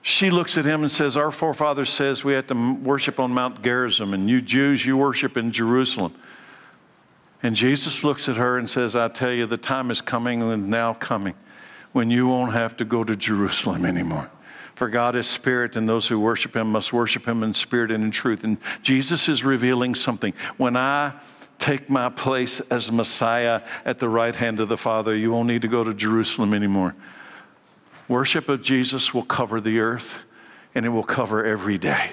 [0.03, 3.63] she looks at him and says, Our forefather says we have to worship on Mount
[3.63, 6.15] Gerizim, and you Jews, you worship in Jerusalem.
[7.43, 10.69] And Jesus looks at her and says, I tell you, the time is coming and
[10.69, 11.35] now coming
[11.93, 14.31] when you won't have to go to Jerusalem anymore.
[14.75, 18.05] For God is spirit, and those who worship him must worship him in spirit and
[18.05, 18.45] in truth.
[18.45, 20.33] And Jesus is revealing something.
[20.57, 21.13] When I
[21.61, 25.63] take my place as Messiah at the right hand of the Father, you won't need
[25.63, 26.97] to go to Jerusalem anymore.
[28.09, 30.19] Worship of Jesus will cover the earth
[30.75, 32.11] and it will cover every day.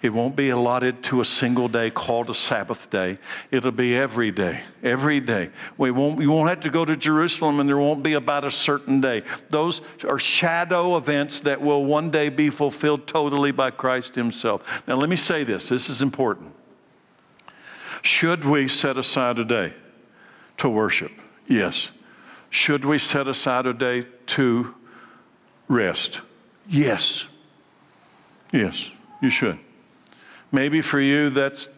[0.00, 3.18] It won't be allotted to a single day called a Sabbath day.
[3.50, 5.50] It'll be every day, every day.
[5.76, 8.50] We won't, you won't have to go to Jerusalem and there won't be about a
[8.50, 9.24] certain day.
[9.50, 14.82] Those are shadow events that will one day be fulfilled totally by Christ Himself.
[14.86, 16.54] Now, let me say this this is important.
[18.02, 19.72] Should we set aside a day
[20.58, 21.12] to worship?
[21.46, 21.90] Yes.
[22.50, 24.74] Should we set aside a day to
[25.68, 26.20] rest?
[26.68, 27.24] Yes.
[28.52, 29.58] Yes, you should.
[30.50, 31.68] Maybe for you that's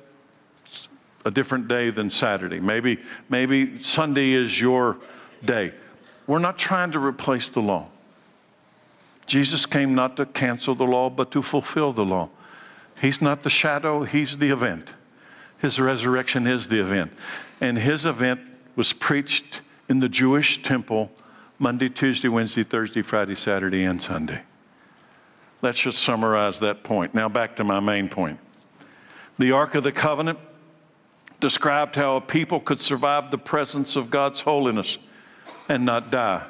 [1.24, 2.61] a different day than Saturday.
[2.61, 4.96] Maybe, maybe Sunday is your
[5.44, 5.72] day.
[6.26, 7.88] We're not trying to replace the law.
[9.26, 12.30] Jesus came not to cancel the law, but to fulfill the law.
[13.00, 14.94] He's not the shadow, He's the event.
[15.61, 17.12] His resurrection is the event.
[17.61, 18.40] And His event
[18.77, 21.11] was preached in the Jewish temple
[21.59, 24.42] Monday, Tuesday, Wednesday, Thursday, Friday, Saturday, and Sunday.
[25.62, 27.14] Let's just summarize that point.
[27.14, 28.38] Now, back to my main point.
[29.38, 30.38] The Ark of the Covenant
[31.38, 34.99] described how a people could survive the presence of God's holiness
[35.68, 36.46] and not die.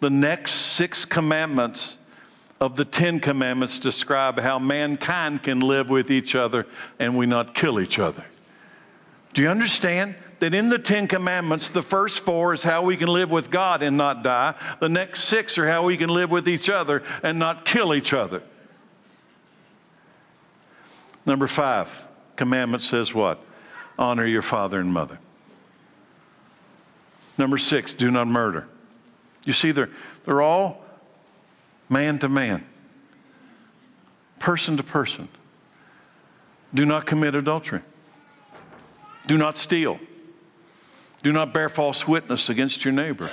[0.00, 1.97] The next six commandments
[2.60, 6.66] of the Ten Commandments describe how mankind can live with each other
[6.98, 8.24] and we not kill each other.
[9.32, 10.16] Do you understand?
[10.40, 13.82] that in the Ten Commandments, the first four is how we can live with God
[13.82, 14.54] and not die.
[14.80, 18.12] The next six are how we can live with each other and not kill each
[18.12, 18.42] other.
[21.26, 21.90] Number five,
[22.36, 23.40] commandment says what?
[23.98, 25.18] Honor your father and mother.
[27.36, 28.66] Number six, do not murder.
[29.44, 29.90] You see, they're,
[30.24, 30.84] they're all
[31.88, 32.64] man to man,
[34.38, 35.28] person to person.
[36.74, 37.80] Do not commit adultery.
[39.26, 39.98] Do not steal.
[41.22, 43.30] Do not bear false witness against your neighbor.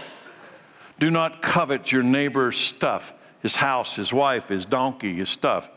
[1.00, 5.70] Do not covet your neighbor's stuff, his house, his wife, his donkey, his stuff.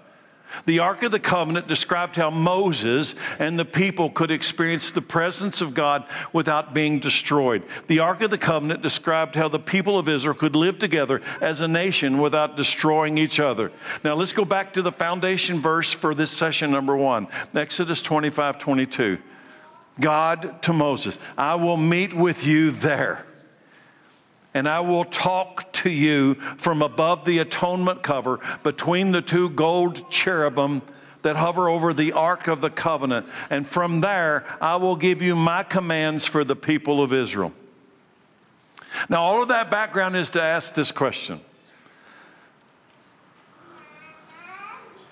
[0.67, 5.61] The Ark of the Covenant described how Moses and the people could experience the presence
[5.61, 7.63] of God without being destroyed.
[7.87, 11.61] The Ark of the Covenant described how the people of Israel could live together as
[11.61, 13.73] a nation without destroying each other.
[14.05, 18.59] Now let's go back to the foundation verse for this session number one Exodus 25
[18.59, 19.19] 22.
[20.01, 23.27] God to Moses, I will meet with you there.
[24.55, 30.11] And I will talk to you from above the atonement cover between the two gold
[30.11, 30.82] cherubim
[31.22, 33.26] that hover over the Ark of the Covenant.
[33.51, 37.53] And from there, I will give you my commands for the people of Israel.
[39.09, 41.40] Now, all of that background is to ask this question.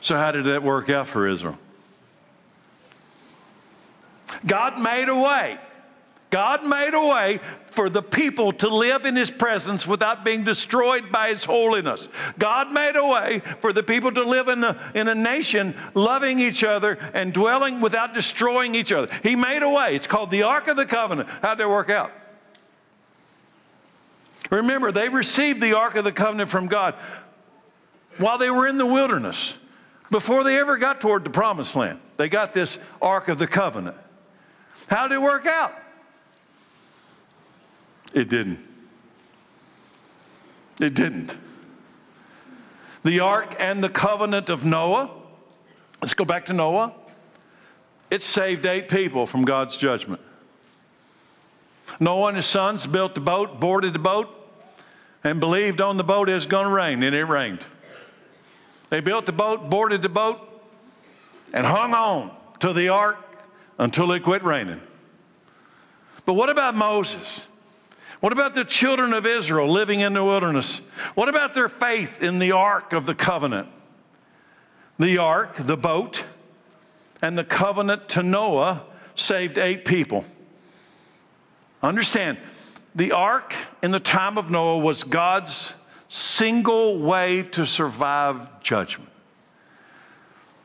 [0.01, 1.59] So, how did that work out for Israel?
[4.47, 5.59] God made a way.
[6.31, 11.12] God made a way for the people to live in His presence without being destroyed
[11.12, 12.09] by His holiness.
[12.39, 16.41] God made a way for the people to live in a, in a nation loving
[16.41, 19.12] each other and dwelling without destroying each other.
[19.22, 19.95] He made a way.
[19.95, 21.29] It's called the Ark of the Covenant.
[21.43, 22.11] How'd that work out?
[24.51, 26.95] Remember, they received the Ark of the Covenant from God
[28.18, 29.55] while they were in the wilderness,
[30.11, 32.01] before they ever got toward the promised land.
[32.16, 33.97] They got this Ark of the Covenant.
[34.89, 35.72] How did it work out?
[38.17, 38.59] It didn't.
[40.81, 41.37] It didn't.
[43.05, 45.11] The ark and the covenant of Noah,
[46.01, 46.95] let's go back to Noah.
[48.11, 50.23] It saved eight people from God's judgment.
[52.01, 54.29] Noah and his sons built the boat, boarded the boat,
[55.23, 57.67] and believed on the boat it was going to rain, and it rained.
[58.89, 60.41] They built the boat, boarded the boat,
[61.53, 63.19] and hung on to the ark
[63.79, 64.81] until it quit raining.
[66.25, 67.47] But what about Moses?
[68.27, 70.79] What about the children of Israel living in the wilderness?
[71.14, 73.68] What about their faith in the ark of the covenant?
[74.99, 76.24] The ark, the boat,
[77.22, 78.83] and the covenant to Noah
[79.14, 80.24] saved eight people.
[81.85, 82.39] Understand,
[82.97, 85.74] the ark in the time of Noah was God's
[86.09, 89.12] single way to survive judgment.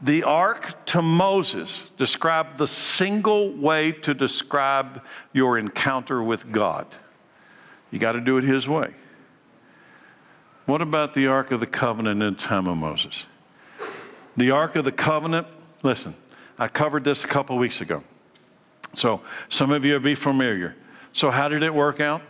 [0.01, 6.87] The ark to Moses described the single way to describe your encounter with God.
[7.91, 8.93] You got to do it His way.
[10.65, 13.25] What about the Ark of the Covenant in the time of Moses?
[14.37, 15.47] The Ark of the Covenant,
[15.83, 16.15] listen,
[16.57, 18.03] I covered this a couple weeks ago.
[18.93, 20.75] So some of you will be familiar.
[21.13, 22.21] So, how did it work out?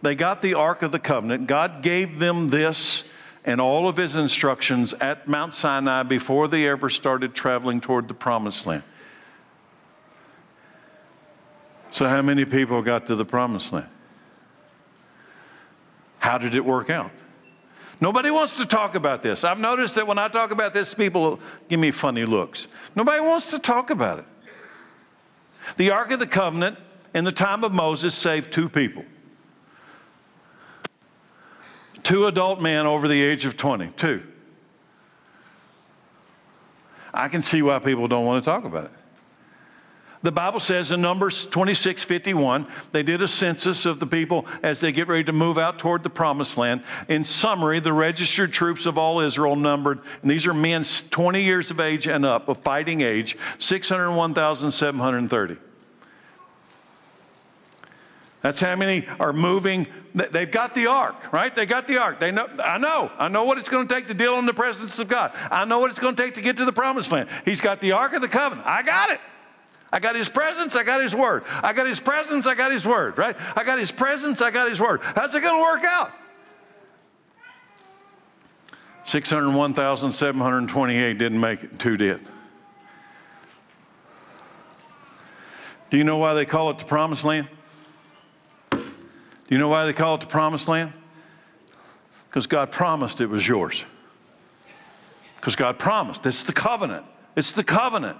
[0.00, 1.46] They got the Ark of the Covenant.
[1.46, 3.04] God gave them this
[3.44, 8.14] and all of His instructions at Mount Sinai before they ever started traveling toward the
[8.14, 8.82] Promised Land.
[11.90, 13.88] So, how many people got to the Promised Land?
[16.22, 17.10] How did it work out?
[18.00, 19.42] Nobody wants to talk about this.
[19.42, 22.68] I've noticed that when I talk about this, people give me funny looks.
[22.94, 24.24] Nobody wants to talk about it.
[25.78, 26.78] The Ark of the Covenant
[27.12, 29.04] in the time of Moses saved two people
[32.04, 33.88] two adult men over the age of 20.
[33.96, 34.22] Two.
[37.12, 39.01] I can see why people don't want to talk about it.
[40.22, 44.78] The Bible says in Numbers 26 51, they did a census of the people as
[44.78, 46.84] they get ready to move out toward the promised land.
[47.08, 51.72] In summary, the registered troops of all Israel numbered, and these are men 20 years
[51.72, 55.56] of age and up, of fighting age, 601,730.
[58.42, 59.86] That's how many are moving.
[60.14, 61.54] They've got the ark, right?
[61.54, 62.20] They got the ark.
[62.20, 62.48] They know.
[62.62, 63.10] I know.
[63.18, 65.32] I know what it's going to take to deal in the presence of God.
[65.50, 67.28] I know what it's going to take to get to the promised land.
[67.44, 68.66] He's got the ark of the covenant.
[68.66, 69.20] I got it.
[69.92, 71.44] I got his presence, I got his word.
[71.62, 73.36] I got his presence, I got his word, right?
[73.54, 75.02] I got his presence, I got his word.
[75.02, 76.12] How's it going to work out?
[79.04, 82.20] 601,728 didn't make it, two did.
[85.90, 87.48] Do you know why they call it the promised land?
[88.70, 88.80] Do
[89.50, 90.94] you know why they call it the promised land?
[92.30, 93.84] Because God promised it was yours.
[95.36, 96.24] Because God promised.
[96.24, 97.04] It's the covenant.
[97.36, 98.16] It's the covenant.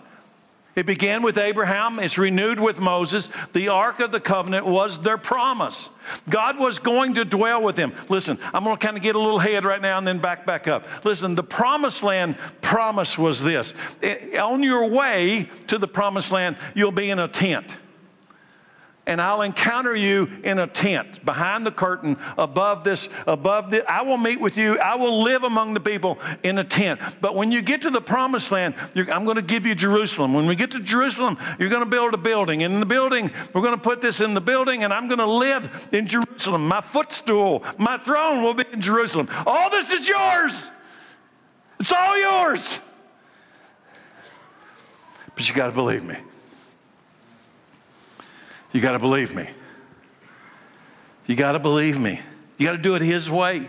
[0.74, 3.28] It began with Abraham, it's renewed with Moses.
[3.52, 5.90] The Ark of the Covenant was their promise.
[6.30, 7.92] God was going to dwell with them.
[8.08, 10.46] Listen, I'm going to kind of get a little head right now and then back
[10.46, 10.86] back up.
[11.04, 13.74] Listen, the promised land promise was this.
[14.40, 17.76] On your way to the promised land, you'll be in a tent
[19.07, 23.84] and I'll encounter you in a tent behind the curtain above this, above this.
[23.88, 24.78] I will meet with you.
[24.78, 27.00] I will live among the people in a tent.
[27.20, 30.34] But when you get to the promised land, I'm going to give you Jerusalem.
[30.34, 32.62] When we get to Jerusalem, you're going to build a building.
[32.62, 35.18] And in the building, we're going to put this in the building, and I'm going
[35.18, 36.68] to live in Jerusalem.
[36.68, 39.28] My footstool, my throne will be in Jerusalem.
[39.46, 40.70] All this is yours.
[41.80, 42.78] It's all yours.
[45.34, 46.16] But you got to believe me.
[48.72, 49.48] You got to believe me.
[51.26, 52.20] You got to believe me.
[52.58, 53.68] You got to do it His way.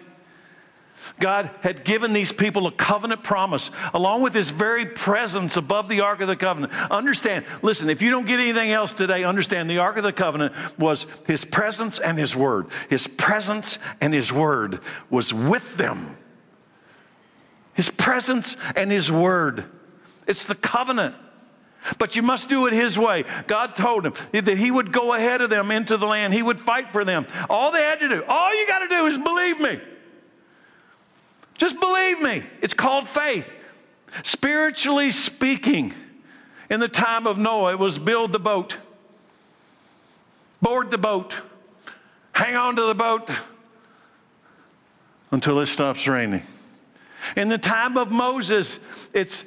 [1.20, 6.02] God had given these people a covenant promise along with His very presence above the
[6.02, 6.74] Ark of the Covenant.
[6.90, 10.54] Understand, listen, if you don't get anything else today, understand the Ark of the Covenant
[10.80, 12.68] was His presence and His Word.
[12.90, 14.80] His presence and His Word
[15.10, 16.18] was with them.
[17.74, 19.66] His presence and His Word.
[20.28, 21.16] It's the covenant.
[21.98, 23.26] But you must do it His way.
[23.48, 26.60] God told him that He would go ahead of them into the land, He would
[26.60, 27.28] fight for them.
[27.50, 29.82] All they had to do, all you got to do is believe me.
[31.58, 32.44] Just believe me.
[32.62, 33.46] It's called faith.
[34.24, 35.94] Spiritually speaking,
[36.70, 38.78] in the time of Noah, it was build the boat.
[40.62, 41.34] board the boat,
[42.32, 43.30] hang on to the boat
[45.32, 46.44] until it stops raining.
[47.36, 48.80] In the time of Moses,
[49.14, 49.46] it's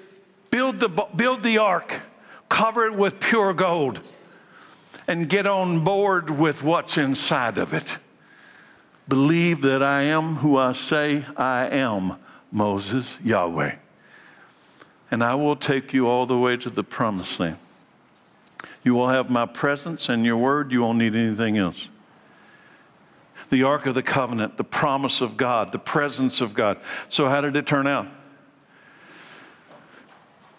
[0.51, 2.01] build the, build the ark,
[2.49, 4.01] cover it with pure gold,
[5.09, 7.99] and get on board with what's inside of it.
[9.09, 12.17] Believe that I am who I say I am,
[12.51, 13.77] Moses, Yahweh.
[15.11, 17.59] And I will take you all the way to the promised land.
[18.83, 20.73] You will have my presence and your word.
[20.73, 21.89] You won't need anything else.
[23.51, 26.79] The Ark of the Covenant, the promise of God, the presence of God.
[27.09, 28.09] So, how did it turn out?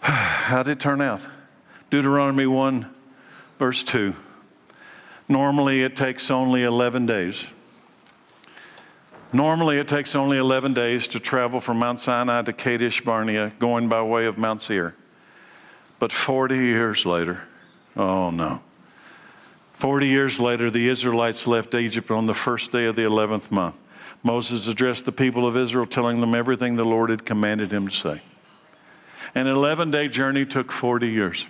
[0.00, 1.26] How did it turn out?
[1.90, 2.88] Deuteronomy 1,
[3.58, 4.14] verse 2.
[5.28, 7.46] Normally, it takes only 11 days
[9.32, 13.88] Normally, it takes only 11 days to travel from Mount Sinai to Kadesh Barnea, going
[13.88, 14.94] by way of Mount Seir.
[15.98, 17.42] But 40 years later,
[17.96, 18.62] oh no.
[19.74, 23.76] 40 years later, the Israelites left Egypt on the first day of the 11th month.
[24.22, 27.94] Moses addressed the people of Israel, telling them everything the Lord had commanded him to
[27.94, 28.22] say.
[29.34, 31.46] An 11 day journey took 40 years.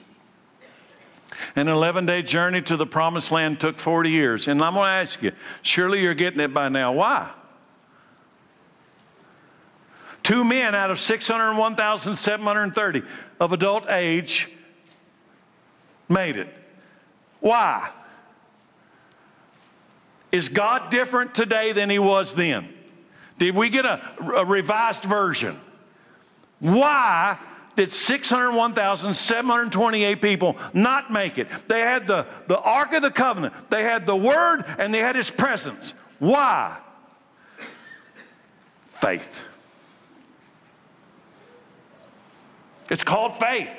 [1.56, 4.48] An 11 day journey to the promised land took 40 years.
[4.48, 5.32] And I'm going to ask you,
[5.62, 6.92] surely you're getting it by now.
[6.92, 7.30] Why?
[10.22, 13.02] Two men out of 601,730
[13.40, 14.50] of adult age
[16.08, 16.52] made it.
[17.40, 17.90] Why?
[20.30, 22.68] Is God different today than he was then?
[23.38, 24.02] Did we get a,
[24.36, 25.58] a revised version?
[26.60, 27.38] Why
[27.78, 31.46] did 601,728 people not make it?
[31.68, 35.14] They had the, the Ark of the Covenant, they had the Word, and they had
[35.14, 35.94] His presence.
[36.18, 36.76] Why?
[38.94, 39.44] Faith.
[42.90, 43.70] It's called faith.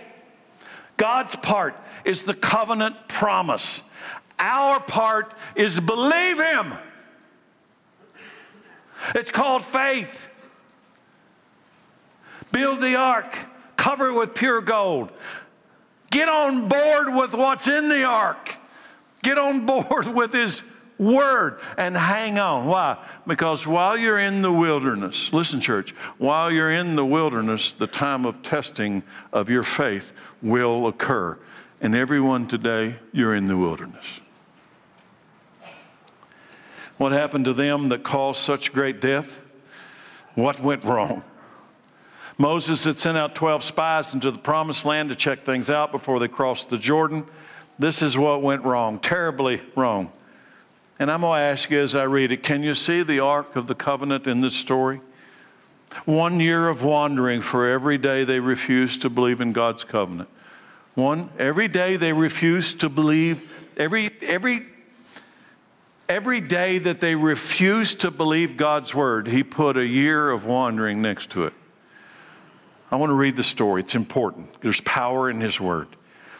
[0.96, 1.76] God's part
[2.06, 3.84] is the covenant promise.
[4.40, 6.74] Our part is believe Him.
[9.14, 10.08] It's called faith.
[12.54, 13.38] Build the ark,
[13.80, 15.10] cover it with pure gold.
[16.12, 18.56] Get on board with what's in the ark.
[19.24, 20.62] Get on board with His
[20.98, 22.68] word and hang on.
[22.68, 22.98] Why?
[23.26, 28.26] Because while you're in the wilderness, listen, church, while you're in the wilderness, the time
[28.26, 29.02] of testing
[29.32, 30.12] of your faith
[30.42, 31.40] will occur.
[31.80, 34.20] And everyone today, you're in the wilderness.
[36.98, 39.40] What happened to them that caused such great death?
[40.36, 41.24] What went wrong?
[42.40, 46.20] Moses had sent out 12 spies into the promised land to check things out before
[46.20, 47.26] they crossed the Jordan.
[47.78, 50.10] This is what went wrong, terribly wrong.
[51.00, 53.58] And I'm going to ask you as I read it can you see the Ark
[53.58, 55.02] of the Covenant in this story?
[56.06, 60.30] One year of wandering for every day they refused to believe in God's covenant.
[60.96, 64.66] One, every day they refused to believe, every, every,
[66.08, 71.02] every day that they refused to believe God's word, He put a year of wandering
[71.02, 71.54] next to it.
[72.92, 73.82] I want to read the story.
[73.82, 74.62] It's important.
[74.62, 75.88] There's power in His word.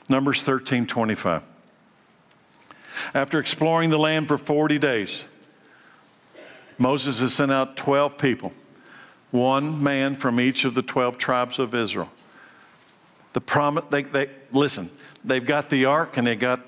[0.08, 1.44] Numbers 13 25.
[3.14, 5.24] After exploring the land for 40 days,
[6.78, 8.52] Moses has sent out 12 people,
[9.32, 12.10] one man from each of the 12 tribes of Israel.
[13.34, 14.90] The promise, they, they, listen,
[15.24, 16.62] they've got the ark and they got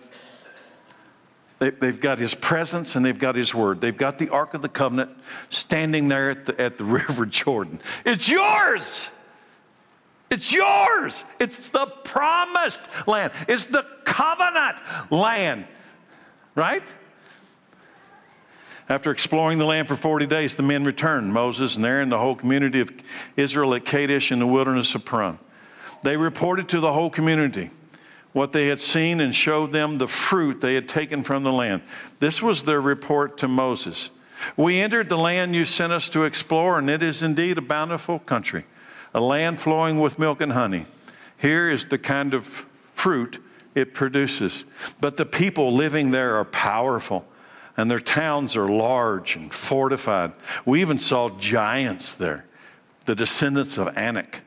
[1.62, 3.82] they, they've got his presence and they've got his word.
[3.82, 5.12] They've got the Ark of the Covenant
[5.52, 7.80] standing there at the, at the River Jordan.
[8.04, 9.08] It's yours.
[10.32, 11.26] It's yours.
[11.40, 13.34] It's the promised land.
[13.48, 14.78] It's the covenant
[15.12, 15.66] land.
[16.56, 16.84] Right?
[18.90, 22.36] After exploring the land for 40 days, the men returned, Moses and Aaron, the whole
[22.36, 22.92] community of
[23.38, 25.38] Israel at Kadesh in the wilderness of Paran.
[26.04, 27.70] They reported to the whole community
[28.34, 31.82] what they had seen and showed them the fruit they had taken from the land.
[32.20, 34.10] This was their report to Moses.
[34.58, 38.20] We entered the land you sent us to explore, and it is indeed a bountiful
[38.20, 38.66] country,
[39.14, 40.86] a land flowing with milk and honey.
[41.38, 43.40] Here is the kind of fruit
[43.76, 44.64] it produces.
[45.00, 47.26] But the people living there are powerful,
[47.78, 50.34] and their towns are large and fortified.
[50.66, 52.46] We even saw giants there,
[53.06, 54.42] the descendants of Anak.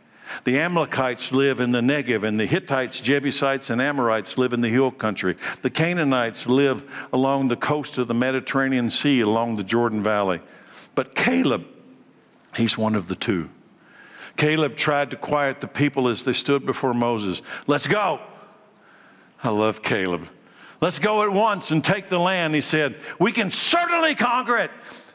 [0.44, 4.68] The Amalekites live in the Negev, and the Hittites, Jebusites, and Amorites live in the
[4.68, 5.36] hill country.
[5.62, 10.40] The Canaanites live along the coast of the Mediterranean Sea, along the Jordan Valley.
[10.94, 11.66] But Caleb,
[12.56, 13.50] he's one of the two.
[14.36, 17.42] Caleb tried to quiet the people as they stood before Moses.
[17.66, 18.20] Let's go.
[19.42, 20.28] I love Caleb.
[20.80, 22.54] Let's go at once and take the land.
[22.54, 24.70] He said, We can certainly conquer it.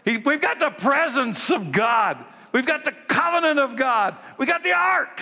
[0.05, 2.17] We've got the presence of God,
[2.51, 5.21] we've got the covenant of God, we got the ark.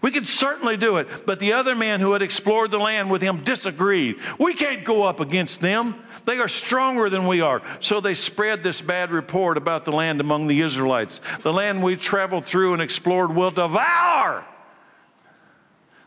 [0.00, 3.22] We could certainly do it, but the other man who had explored the land with
[3.22, 4.16] him disagreed.
[4.38, 6.03] We can't go up against them.
[6.24, 7.62] They are stronger than we are.
[7.80, 11.20] So they spread this bad report about the land among the Israelites.
[11.42, 14.44] The land we traveled through and explored will devour.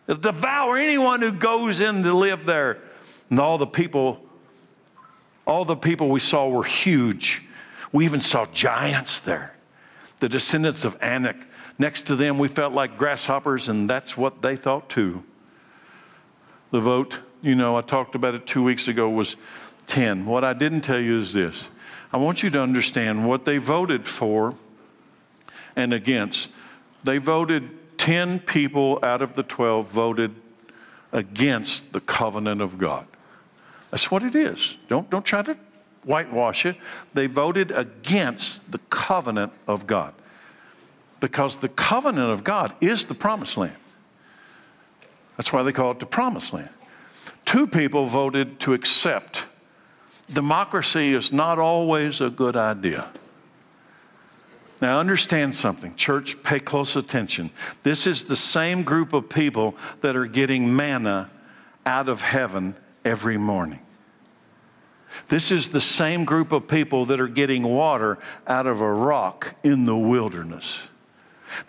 [0.07, 2.79] It'll devour anyone who goes in to live there.
[3.29, 4.25] And all the people,
[5.45, 7.43] all the people we saw were huge.
[7.91, 9.53] We even saw giants there.
[10.19, 11.37] The descendants of Anak
[11.79, 15.23] Next to them, we felt like grasshoppers, and that's what they thought too.
[16.71, 19.35] The vote, you know, I talked about it two weeks ago, was
[19.87, 20.25] 10.
[20.25, 21.69] What I didn't tell you is this
[22.11, 24.55] I want you to understand what they voted for
[25.75, 26.49] and against.
[27.03, 30.35] They voted, 10 people out of the 12 voted
[31.11, 33.07] against the covenant of God.
[33.91, 34.77] That's what it is.
[34.87, 35.57] Don't, don't try to
[36.03, 36.77] whitewash it.
[37.13, 40.13] They voted against the covenant of God
[41.19, 43.75] because the covenant of God is the promised land.
[45.35, 46.69] That's why they call it the promised land.
[47.45, 49.45] Two people voted to accept.
[50.31, 53.09] Democracy is not always a good idea.
[54.81, 55.95] Now, understand something.
[55.95, 57.49] Church, pay close attention.
[57.81, 61.31] This is the same group of people that are getting manna
[61.85, 63.79] out of heaven every morning.
[65.29, 69.55] This is the same group of people that are getting water out of a rock
[69.63, 70.81] in the wilderness.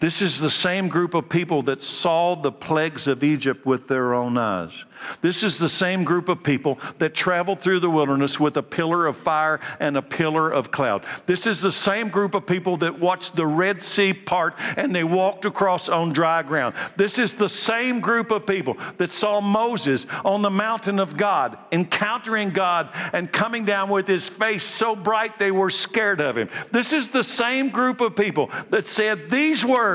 [0.00, 4.14] This is the same group of people that saw the plagues of Egypt with their
[4.14, 4.84] own eyes.
[5.22, 9.06] This is the same group of people that traveled through the wilderness with a pillar
[9.06, 11.04] of fire and a pillar of cloud.
[11.26, 15.02] This is the same group of people that watched the Red Sea part and they
[15.02, 16.76] walked across on dry ground.
[16.96, 21.58] This is the same group of people that saw Moses on the mountain of God,
[21.72, 26.48] encountering God and coming down with his face so bright they were scared of him.
[26.70, 29.87] This is the same group of people that said these words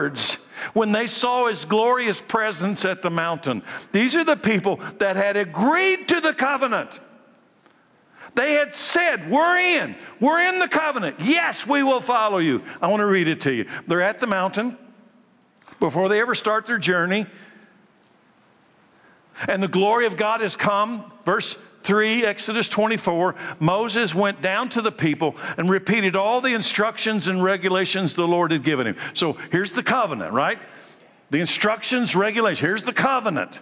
[0.73, 3.63] when they saw his glorious presence at the mountain.
[3.91, 6.99] These are the people that had agreed to the covenant.
[8.35, 9.95] They had said, We're in.
[10.19, 11.17] We're in the covenant.
[11.19, 12.63] Yes, we will follow you.
[12.81, 13.67] I want to read it to you.
[13.87, 14.77] They're at the mountain
[15.79, 17.25] before they ever start their journey.
[19.47, 21.11] And the glory of God has come.
[21.25, 27.27] Verse 3, Exodus 24, Moses went down to the people and repeated all the instructions
[27.27, 28.97] and regulations the Lord had given him.
[29.13, 30.59] So here's the covenant, right?
[31.29, 32.59] The instructions, regulations.
[32.59, 33.61] Here's the covenant.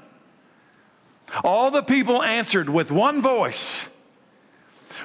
[1.44, 3.88] All the people answered with one voice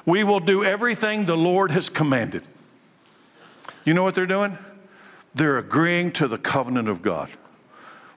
[0.05, 2.43] We will do everything the Lord has commanded.
[3.85, 4.59] You know what they're doing?
[5.35, 7.31] They're agreeing to the covenant of God.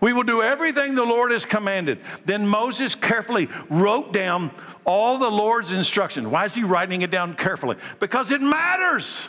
[0.01, 1.99] We will do everything the Lord has commanded.
[2.25, 4.51] Then Moses carefully wrote down
[4.85, 6.27] all the Lord's instructions.
[6.27, 7.75] Why is he writing it down carefully?
[7.99, 9.21] Because it matters.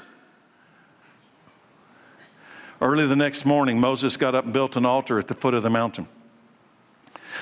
[2.80, 5.62] Early the next morning, Moses got up and built an altar at the foot of
[5.62, 6.06] the mountain.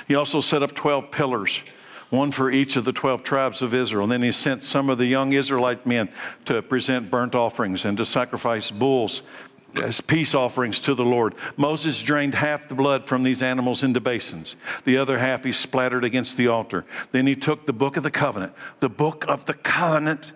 [0.08, 1.62] He also set up 12 pillars,
[2.10, 4.04] one for each of the 12 tribes of Israel.
[4.04, 6.08] And then he sent some of the young Israelite men
[6.46, 9.22] to present burnt offerings and to sacrifice bulls
[9.76, 11.34] as peace offerings to the Lord.
[11.56, 14.56] Moses drained half the blood from these animals into basins.
[14.84, 16.84] The other half he splattered against the altar.
[17.12, 20.32] Then he took the book of the covenant, the book of the covenant,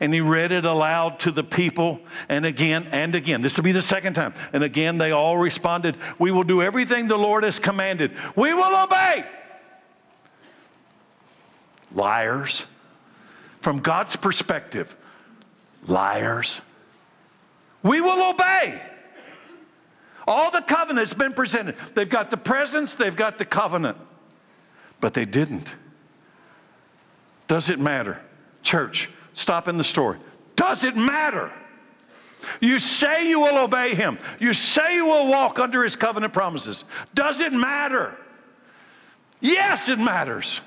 [0.00, 3.40] and he read it aloud to the people and again and again.
[3.40, 4.34] This will be the second time.
[4.52, 8.12] And again, they all responded, We will do everything the Lord has commanded.
[8.34, 9.24] We will obey.
[11.94, 12.66] Liars.
[13.60, 14.94] From God's perspective,
[15.86, 16.60] liars.
[17.86, 18.80] We will obey.
[20.26, 21.76] All the covenant's been presented.
[21.94, 23.96] They've got the presence, they've got the covenant.
[25.00, 25.76] But they didn't.
[27.46, 28.20] Does it matter?
[28.62, 30.18] Church, stop in the story.
[30.56, 31.52] Does it matter?
[32.60, 34.18] You say you will obey him.
[34.40, 36.84] You say you will walk under his covenant promises.
[37.14, 38.16] Does it matter?
[39.40, 40.60] Yes, it matters.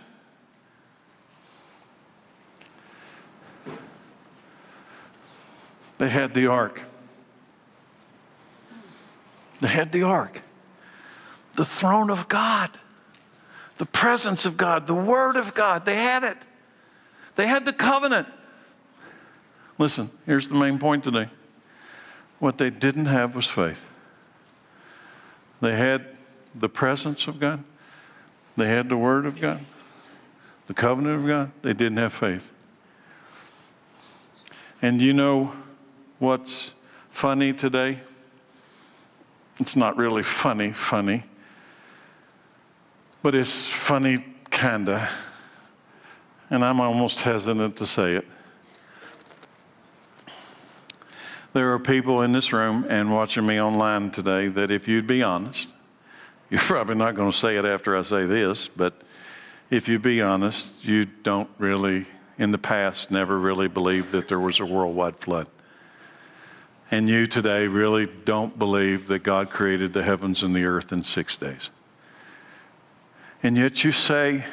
[5.98, 6.82] They had the ark.
[9.60, 10.42] They had the ark,
[11.54, 12.72] the throne of God,
[13.78, 15.86] the presence of God, the word of God.
[15.86, 16.38] They had it.
[17.36, 18.28] They had the covenant.
[19.78, 21.30] Listen, here's the main point today.
[22.40, 23.90] What they didn't have was faith.
[25.62, 26.06] They had
[26.56, 27.64] the presence of God,
[28.56, 29.60] they had the Word of God,
[30.68, 31.52] the covenant of God.
[31.62, 32.50] They didn't have faith.
[34.82, 35.54] And you know
[36.20, 36.74] what's
[37.12, 38.00] funny today?
[39.60, 41.24] It's not really funny, funny,
[43.22, 45.10] but it's funny, kinda.
[46.50, 48.28] And I'm almost hesitant to say it.
[51.54, 55.24] There are people in this room and watching me online today that, if you'd be
[55.24, 55.70] honest,
[56.50, 59.00] You're probably not going to say it after I say this, but
[59.70, 62.08] if you be honest, you don't really,
[62.40, 65.46] in the past, never really believed that there was a worldwide flood.
[66.92, 71.04] And you today really don't believe that God created the heavens and the earth in
[71.04, 71.70] six days.
[73.44, 74.44] And yet you say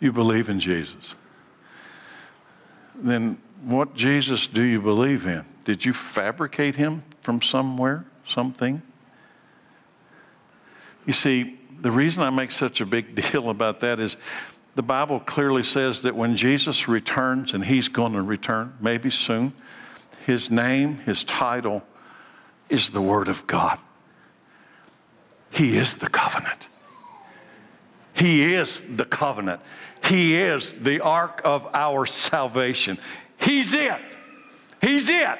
[0.00, 1.14] you believe in Jesus.
[2.94, 5.44] Then what Jesus do you believe in?
[5.64, 8.82] Did you fabricate him from somewhere, something?
[11.06, 14.16] You see, the reason I make such a big deal about that is
[14.74, 19.52] the Bible clearly says that when Jesus returns, and he's going to return, maybe soon,
[20.26, 21.82] his name, his title
[22.68, 23.78] is the Word of God.
[25.50, 26.68] He is the covenant.
[28.12, 29.60] He is the covenant.
[30.04, 32.98] He is the ark of our salvation.
[33.38, 34.00] He's it.
[34.80, 35.38] He's it.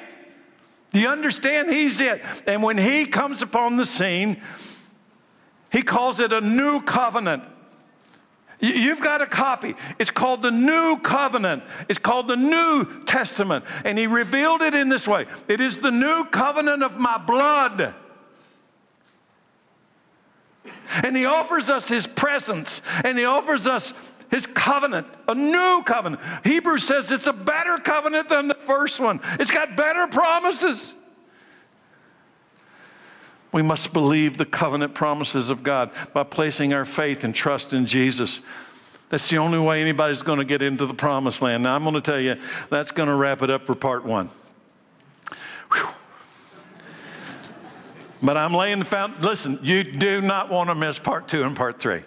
[0.91, 1.71] Do you understand?
[1.71, 2.21] He's it.
[2.47, 4.41] And when He comes upon the scene,
[5.71, 7.43] He calls it a new covenant.
[8.59, 9.75] You've got a copy.
[9.99, 11.63] It's called the New Covenant.
[11.89, 13.65] It's called the New Testament.
[13.83, 17.93] And he revealed it in this way it is the new covenant of my blood.
[21.03, 23.93] And he offers us his presence, and he offers us
[24.31, 26.21] his covenant, a new covenant.
[26.43, 30.93] Hebrews says it's a better covenant than the first one, it's got better promises.
[33.55, 37.85] We must believe the covenant promises of God by placing our faith and trust in
[37.85, 38.41] Jesus.
[39.07, 41.63] That's the only way anybody's going to get into the promised land.
[41.63, 42.35] Now, I'm going to tell you,
[42.69, 44.29] that's going to wrap it up for part one.
[45.71, 45.87] Whew.
[48.21, 49.23] But I'm laying the foundation.
[49.23, 52.01] Listen, you do not want to miss part two and part three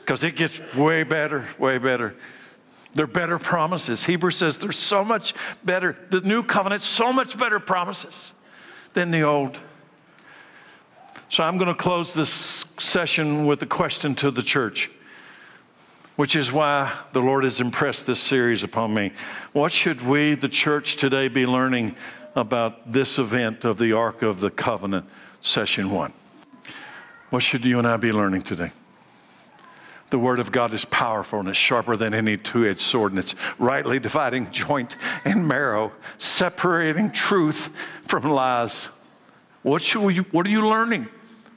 [0.00, 2.16] because it gets way better, way better.
[2.94, 4.02] They're better promises.
[4.02, 8.34] Hebrews says there's so much better, the new covenant, so much better promises
[8.94, 9.56] than the old.
[11.30, 14.90] So I'm going to close this session with a question to the church,
[16.16, 19.12] which is why the Lord has impressed this series upon me.
[19.52, 21.96] What should we, the church, today be learning
[22.34, 25.04] about this event of the Ark of the Covenant,
[25.42, 26.14] session one?
[27.28, 28.72] What should you and I be learning today?
[30.08, 33.18] The Word of God is powerful and it's sharper than any two edged sword, and
[33.18, 37.68] it's rightly dividing joint and marrow, separating truth
[38.06, 38.88] from lies.
[39.62, 41.08] What, should we, what are you learning?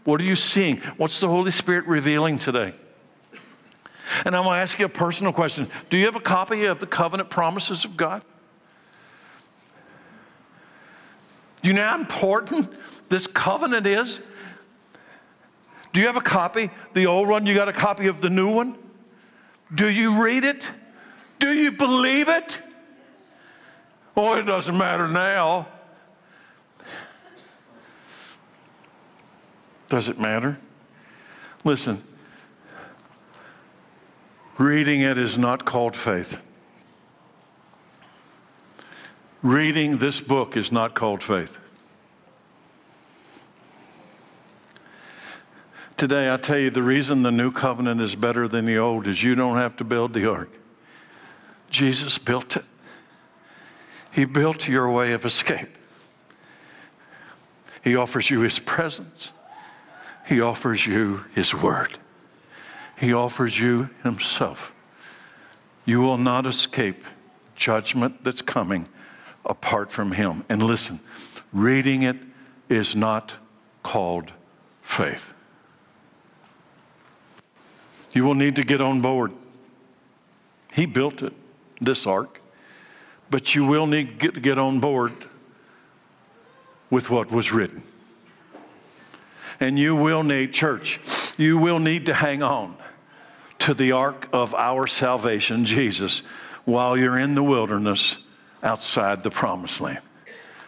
[0.04, 0.78] What are you seeing?
[0.98, 2.74] What's the Holy Spirit revealing today?
[4.26, 6.80] And I'm going to ask you a personal question Do you have a copy of
[6.80, 8.24] the covenant promises of God?
[11.62, 12.70] Do you know how important
[13.10, 14.22] this covenant is?
[15.94, 16.72] Do you have a copy?
[16.94, 18.76] The old one, you got a copy of the new one?
[19.74, 20.64] Do you read it?
[21.40, 22.60] Do you believe it?
[24.18, 25.68] Oh, it doesn't matter now.
[29.92, 30.58] Does it matter?
[31.66, 32.02] Listen,
[34.58, 36.38] reading it is not called faith.
[39.44, 41.58] Reading this book is not called faith.
[45.98, 49.22] Today, I tell you, the reason the new covenant is better than the old is
[49.22, 50.58] you don't have to build the ark.
[51.70, 52.66] Jesus built it.
[54.14, 55.76] He built your way of escape.
[57.84, 59.34] He offers you His presence.
[60.32, 62.00] He offers you His Word.
[62.98, 64.74] He offers you Himself.
[65.84, 67.04] You will not escape
[67.58, 68.88] judgment that's coming
[69.44, 70.46] apart from Him.
[70.48, 71.02] And listen,
[71.52, 72.16] reading it
[72.70, 73.34] is not
[73.84, 74.32] called
[74.82, 75.34] faith.
[78.14, 79.34] You will need to get on board.
[80.72, 81.34] He built it,
[81.82, 82.40] this ark,
[83.30, 85.12] but you will need to get on board
[86.90, 87.84] with what was written.
[89.62, 91.00] And you will need, church,
[91.38, 92.76] you will need to hang on
[93.60, 96.24] to the ark of our salvation, Jesus,
[96.66, 98.18] while you're in the wilderness
[98.64, 100.02] outside the promised land,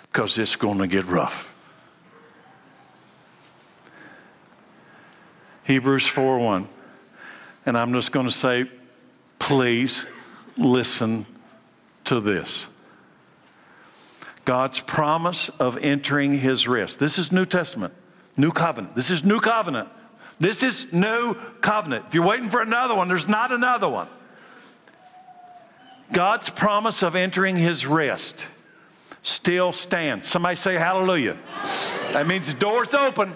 [0.03, 1.51] because it's going to get rough.
[5.63, 6.67] Hebrews 4 1.
[7.65, 8.69] And I'm just going to say,
[9.39, 10.05] please
[10.55, 11.25] listen
[12.05, 12.67] to this.
[14.45, 16.99] God's promise of entering his rest.
[16.99, 17.93] This is New Testament.
[18.35, 18.95] New covenant.
[18.95, 19.89] This is new covenant.
[20.39, 22.05] This is new covenant.
[22.07, 24.07] If you're waiting for another one, there's not another one.
[26.11, 28.47] God's promise of entering his rest
[29.21, 30.27] still stands.
[30.27, 31.37] Somebody say hallelujah.
[32.11, 33.35] That means the door's open.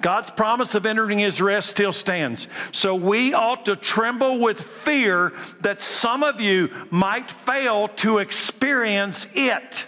[0.00, 2.48] God's promise of entering his rest still stands.
[2.72, 9.26] So we ought to tremble with fear that some of you might fail to experience
[9.34, 9.86] it.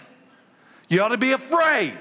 [0.89, 1.93] You ought to be afraid.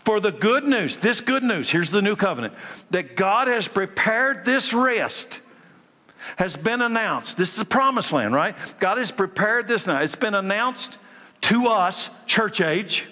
[0.00, 2.54] For the good news, this good news, here's the new covenant,
[2.90, 5.40] that God has prepared this rest
[6.36, 7.36] has been announced.
[7.36, 8.56] This is the promised land, right?
[8.80, 10.00] God has prepared this now.
[10.00, 10.98] It's been announced
[11.42, 13.06] to us, church age,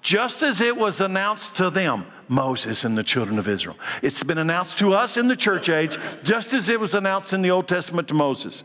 [0.00, 3.76] just as it was announced to them, Moses and the children of Israel.
[4.02, 7.42] It's been announced to us in the church age, just as it was announced in
[7.42, 8.62] the Old Testament to Moses.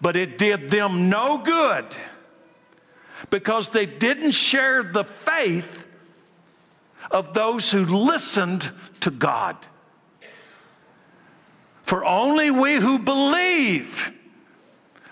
[0.00, 1.86] But it did them no good
[3.30, 5.64] because they didn't share the faith
[7.10, 9.56] of those who listened to God.
[11.82, 14.12] For only we who believe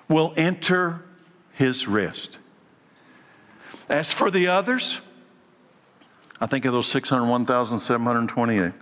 [0.08, 1.02] will enter
[1.52, 2.38] his rest.
[3.88, 5.00] As for the others,
[6.40, 8.72] I think of those 601,728.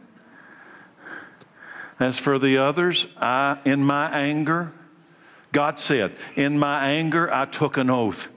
[2.01, 4.73] As for the others, I, in my anger,
[5.53, 8.29] God said, In my anger, I took an oath.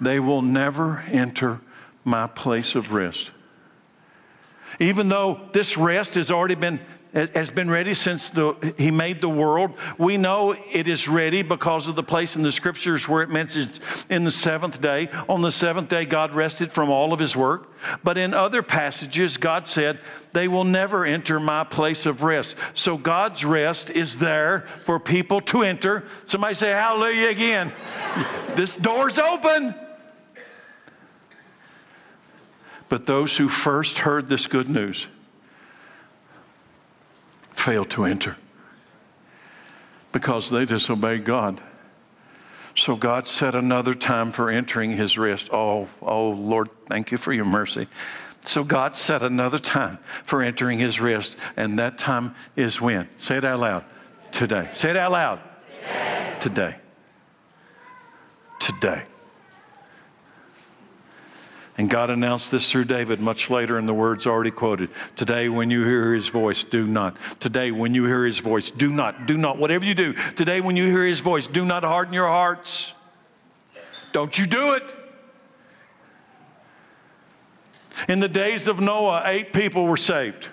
[0.00, 1.60] They will never enter
[2.04, 3.30] my place of rest.
[4.80, 6.80] Even though this rest has already been
[7.12, 9.72] has been ready since the, he made the world.
[9.98, 13.80] We know it is ready because of the place in the scriptures where it mentions
[14.08, 15.10] in the seventh day.
[15.28, 17.68] On the seventh day, God rested from all of his work.
[18.02, 19.98] But in other passages, God said,
[20.32, 22.56] They will never enter my place of rest.
[22.74, 26.04] So God's rest is there for people to enter.
[26.24, 27.72] Somebody say, Hallelujah again.
[28.56, 29.74] this door's open.
[32.92, 35.06] But those who first heard this good news,
[37.54, 38.36] failed to enter
[40.12, 41.62] because they disobeyed God.
[42.76, 45.48] So God set another time for entering his rest.
[45.54, 47.86] Oh, oh, Lord, thank you for your mercy.
[48.44, 53.08] So God set another time for entering his rest, and that time is when?
[53.16, 53.84] Say it out loud.
[54.32, 54.68] Today.
[54.72, 55.40] Say it out loud.
[55.80, 56.36] Today.
[56.40, 56.76] Today.
[58.60, 59.02] Today.
[61.78, 64.90] And God announced this through David much later in the words already quoted.
[65.16, 67.16] Today, when you hear his voice, do not.
[67.40, 69.24] Today, when you hear his voice, do not.
[69.26, 69.56] Do not.
[69.56, 72.92] Whatever you do, today, when you hear his voice, do not harden your hearts.
[74.12, 74.82] Don't you do it.
[78.08, 80.48] In the days of Noah, eight people were saved.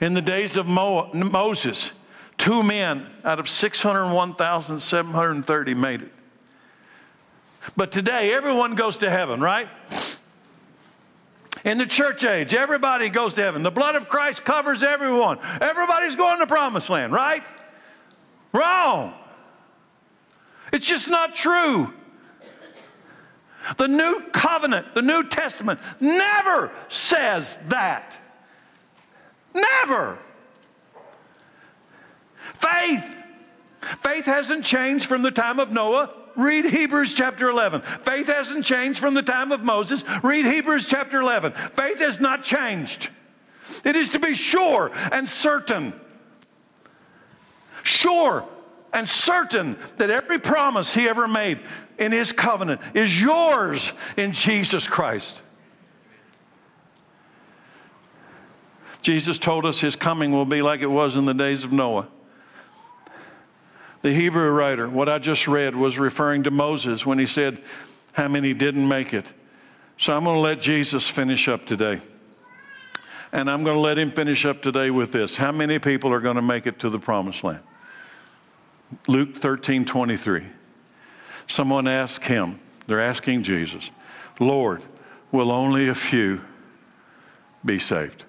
[0.00, 1.92] In the days of Mo- Moses,
[2.36, 6.12] two men out of 601,730 made it.
[7.74, 9.68] But today, everyone goes to heaven, right?
[11.64, 13.62] In the church age, everybody goes to heaven.
[13.62, 15.38] The blood of Christ covers everyone.
[15.60, 17.42] Everybody's going to promised land, right?
[18.52, 19.14] Wrong.
[20.72, 21.92] It's just not true.
[23.78, 28.16] The new covenant, the New Testament, never says that.
[29.52, 30.18] Never.
[32.54, 33.04] Faith.
[34.04, 37.80] Faith hasn't changed from the time of Noah Read Hebrews chapter 11.
[38.02, 40.04] Faith hasn't changed from the time of Moses.
[40.22, 41.52] Read Hebrews chapter 11.
[41.74, 43.08] Faith has not changed.
[43.84, 45.92] It is to be sure and certain.
[47.82, 48.46] Sure
[48.92, 51.60] and certain that every promise he ever made
[51.98, 55.40] in his covenant is yours in Jesus Christ.
[59.02, 62.08] Jesus told us his coming will be like it was in the days of Noah.
[64.06, 67.60] The Hebrew writer, what I just read, was referring to Moses when he said,
[68.12, 69.32] How many didn't make it?
[69.98, 72.00] So I'm going to let Jesus finish up today.
[73.32, 75.34] And I'm going to let him finish up today with this.
[75.34, 77.64] How many people are going to make it to the promised land?
[79.08, 80.44] Luke 13 23.
[81.48, 83.90] Someone asked him, they're asking Jesus,
[84.38, 84.84] Lord,
[85.32, 86.42] will only a few
[87.64, 88.22] be saved?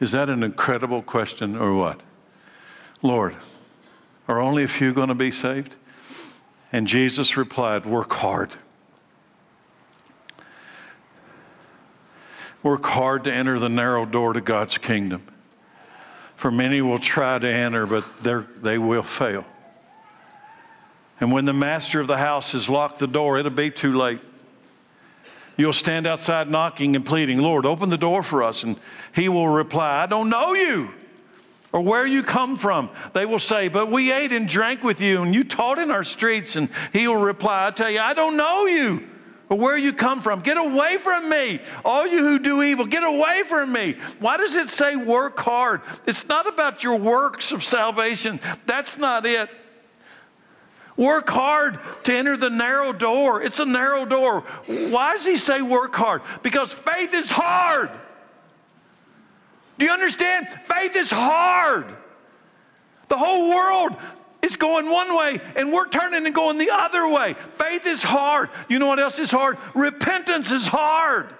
[0.00, 2.00] Is that an incredible question or what?
[3.02, 3.36] Lord,
[4.30, 5.74] are only a few going to be saved?
[6.72, 8.54] And Jesus replied, Work hard.
[12.62, 15.22] Work hard to enter the narrow door to God's kingdom.
[16.36, 19.44] For many will try to enter, but they will fail.
[21.20, 24.20] And when the master of the house has locked the door, it'll be too late.
[25.56, 28.62] You'll stand outside knocking and pleading, Lord, open the door for us.
[28.62, 28.78] And
[29.14, 30.90] he will reply, I don't know you
[31.72, 32.90] or where you come from.
[33.12, 36.04] They will say, But we ate and drank with you, and you taught in our
[36.04, 36.56] streets.
[36.56, 39.06] And he will reply, I tell you, I don't know you
[39.50, 40.40] or where you come from.
[40.40, 41.60] Get away from me.
[41.84, 43.96] All you who do evil, get away from me.
[44.20, 45.82] Why does it say work hard?
[46.06, 48.40] It's not about your works of salvation.
[48.66, 49.50] That's not it.
[50.96, 53.42] Work hard to enter the narrow door.
[53.42, 54.42] It's a narrow door.
[54.66, 56.22] Why does he say work hard?
[56.42, 57.90] Because faith is hard.
[59.80, 60.46] Do you understand?
[60.66, 61.86] Faith is hard.
[63.08, 63.96] The whole world
[64.42, 67.34] is going one way and we're turning and going the other way.
[67.58, 68.50] Faith is hard.
[68.68, 69.56] You know what else is hard?
[69.74, 71.34] Repentance is hard.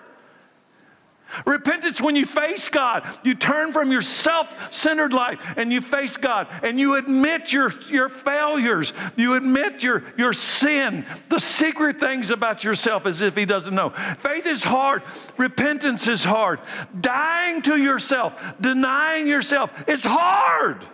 [1.46, 3.04] Repentance when you face God.
[3.22, 7.72] You turn from your self centered life and you face God and you admit your,
[7.88, 8.92] your failures.
[9.16, 13.90] You admit your, your sin, the secret things about yourself as if He doesn't know.
[14.18, 15.02] Faith is hard.
[15.36, 16.60] Repentance is hard.
[17.00, 20.84] Dying to yourself, denying yourself, it's hard.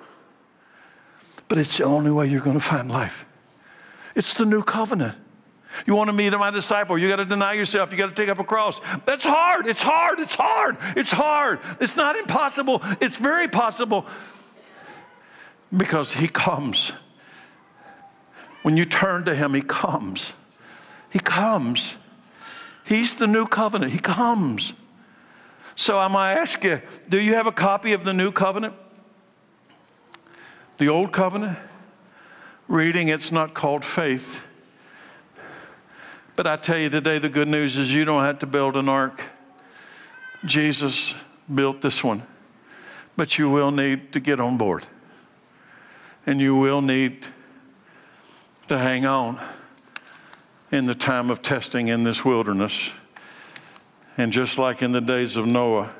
[1.49, 3.25] But it's the only way you're going to find life.
[4.15, 5.17] It's the new covenant.
[5.87, 8.29] You want to meet my disciple, you got to deny yourself, you got to take
[8.29, 8.81] up a cross.
[9.05, 9.67] That's hard.
[9.67, 10.21] It's hard.
[10.21, 10.79] It's hard.
[10.97, 11.61] It's hard.
[11.81, 12.83] It's not impossible.
[13.01, 14.07] It's very possible
[15.77, 16.93] because he comes.
[18.63, 20.33] When you turn to him, he comes.
[21.11, 21.97] He comes.
[22.85, 23.93] He's the new covenant.
[23.93, 24.75] He comes.
[25.77, 28.75] So going to ask you do you have a copy of the new covenant?
[30.79, 31.59] The old covenant?
[32.69, 34.41] Reading it's not called faith.
[36.37, 38.91] But I tell you today, the good news is you don't have to build an
[38.91, 39.23] ark.
[40.45, 41.15] Jesus
[41.53, 42.23] built this one.
[43.17, 44.87] But you will need to get on board.
[46.27, 47.27] And you will need
[48.69, 49.41] to hang on
[50.71, 52.91] in the time of testing in this wilderness.
[54.19, 55.91] And just like in the days of Noah,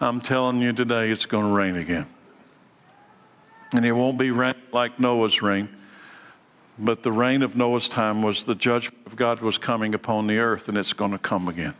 [0.00, 2.06] I'm telling you today it's going to rain again.
[3.72, 5.79] And it won't be rain like Noah's rain.
[6.82, 10.38] But the rain of Noah's time was the judgment of God was coming upon the
[10.38, 11.74] earth, and it's going to come again.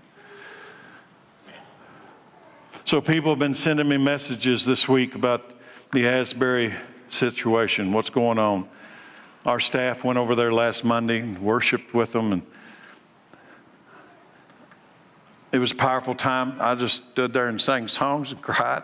[2.85, 5.55] So people have been sending me messages this week about
[5.93, 6.75] the Asbury
[7.09, 8.69] situation, what's going on.
[9.47, 12.43] Our staff went over there last Monday and worshiped with them, and
[15.51, 16.57] it was a powerful time.
[16.61, 18.83] I just stood there and sang songs and cried.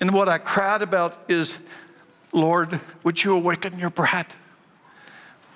[0.00, 1.58] And what I cried about is,
[2.32, 4.26] Lord, would you awaken your bride?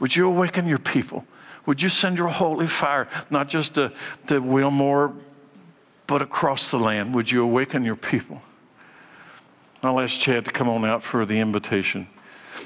[0.05, 1.25] Would you awaken your people?
[1.65, 3.91] Would you send your holy fire, not just to,
[4.27, 5.15] to Wilmore,
[6.07, 7.15] but across the land?
[7.15, 8.43] Would you awaken your people?
[9.83, 12.07] I'll ask Chad to come on out for the invitation.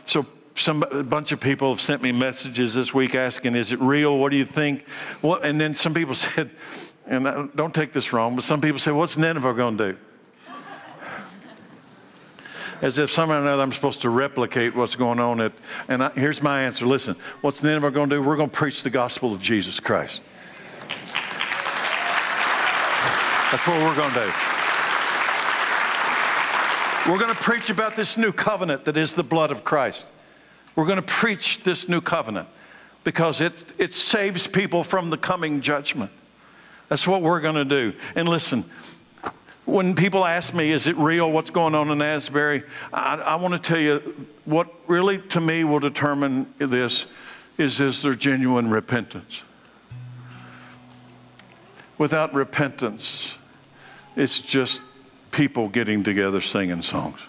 [0.05, 0.27] So,
[0.57, 4.19] some, a bunch of people have sent me messages this week asking, Is it real?
[4.19, 4.85] What do you think?
[5.23, 6.51] And then some people said,
[7.07, 9.99] and uh, don't take this wrong, but some people say, What's Nineveh going to do?
[12.81, 15.41] As if somehow or another I'm supposed to replicate what's going on.
[15.41, 15.53] At,
[15.89, 18.23] and I, here's my answer listen, what's the Nineveh going to do?
[18.23, 20.23] We're going to preach the gospel of Jesus Christ.
[23.51, 24.33] That's what we're going to do.
[27.11, 30.05] We're going to preach about this new covenant that is the blood of Christ.
[30.77, 32.49] We're going to preach this new covenant
[33.03, 36.11] because it, it saves people from the coming judgment.
[36.91, 37.95] That's what we're going to do.
[38.15, 38.67] And listen,
[39.69, 42.63] when people ask me, is it real what's going on in Asbury?
[42.93, 47.05] I, I want to tell you what really to me will determine this
[47.59, 49.43] is is there genuine repentance?
[51.99, 53.37] Without repentance,
[54.17, 54.81] it's just
[55.33, 57.21] people getting together singing songs.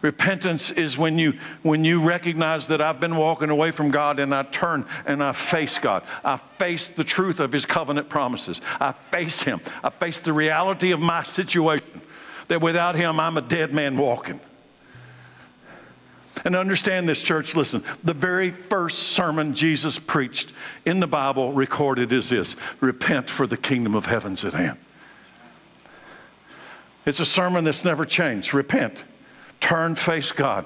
[0.00, 4.34] Repentance is when you, when you recognize that I've been walking away from God and
[4.34, 6.04] I turn and I face God.
[6.24, 8.60] I face the truth of His covenant promises.
[8.80, 9.60] I face Him.
[9.82, 12.00] I face the reality of my situation
[12.46, 14.40] that without Him, I'm a dead man walking.
[16.44, 17.82] And understand this, church, listen.
[18.04, 20.52] The very first sermon Jesus preached
[20.86, 24.78] in the Bible recorded is this Repent, for the kingdom of heaven's at hand.
[27.04, 28.54] It's a sermon that's never changed.
[28.54, 29.02] Repent.
[29.60, 30.64] Turn, face God.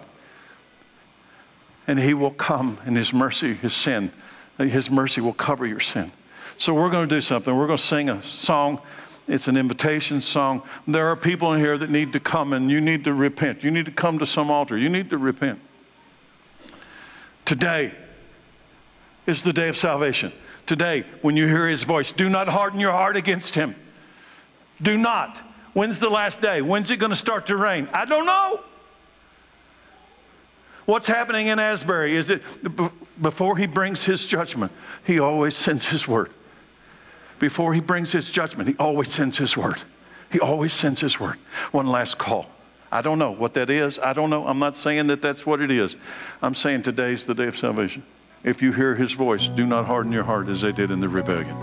[1.87, 4.13] And He will come in His mercy, His sin.
[4.59, 6.13] His mercy will cover your sin.
[6.59, 7.57] So we're going to do something.
[7.57, 8.81] We're going to sing a song.
[9.27, 10.63] It's an invitation song.
[10.87, 13.65] There are people in here that need to come and you need to repent.
[13.65, 14.77] You need to come to some altar.
[14.77, 15.59] You need to repent.
[17.45, 17.93] Today
[19.27, 20.33] is the day of salvation.
[20.67, 23.75] Today, when you hear his voice, do not harden your heart against him.
[24.81, 25.39] Do not.
[25.73, 26.63] When's the last day?
[26.63, 27.89] When's it going to start to rain?
[27.93, 28.61] I don't know.
[30.85, 32.43] What's happening in Asbury is it
[33.21, 34.73] before he brings his judgment,
[35.07, 36.31] he always sends his word.
[37.39, 39.83] Before he brings his judgment, he always sends his word.
[40.31, 41.37] He always sends his word.
[41.73, 42.47] One last call.
[42.91, 43.99] I don't know what that is.
[43.99, 44.47] I don't know.
[44.47, 45.97] I'm not saying that that's what it is.
[46.43, 48.03] I'm saying today's the day of salvation.
[48.45, 51.09] If you hear his voice, do not harden your heart as they did in the
[51.09, 51.57] rebellion.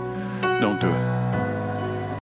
[0.60, 1.19] Don't do it.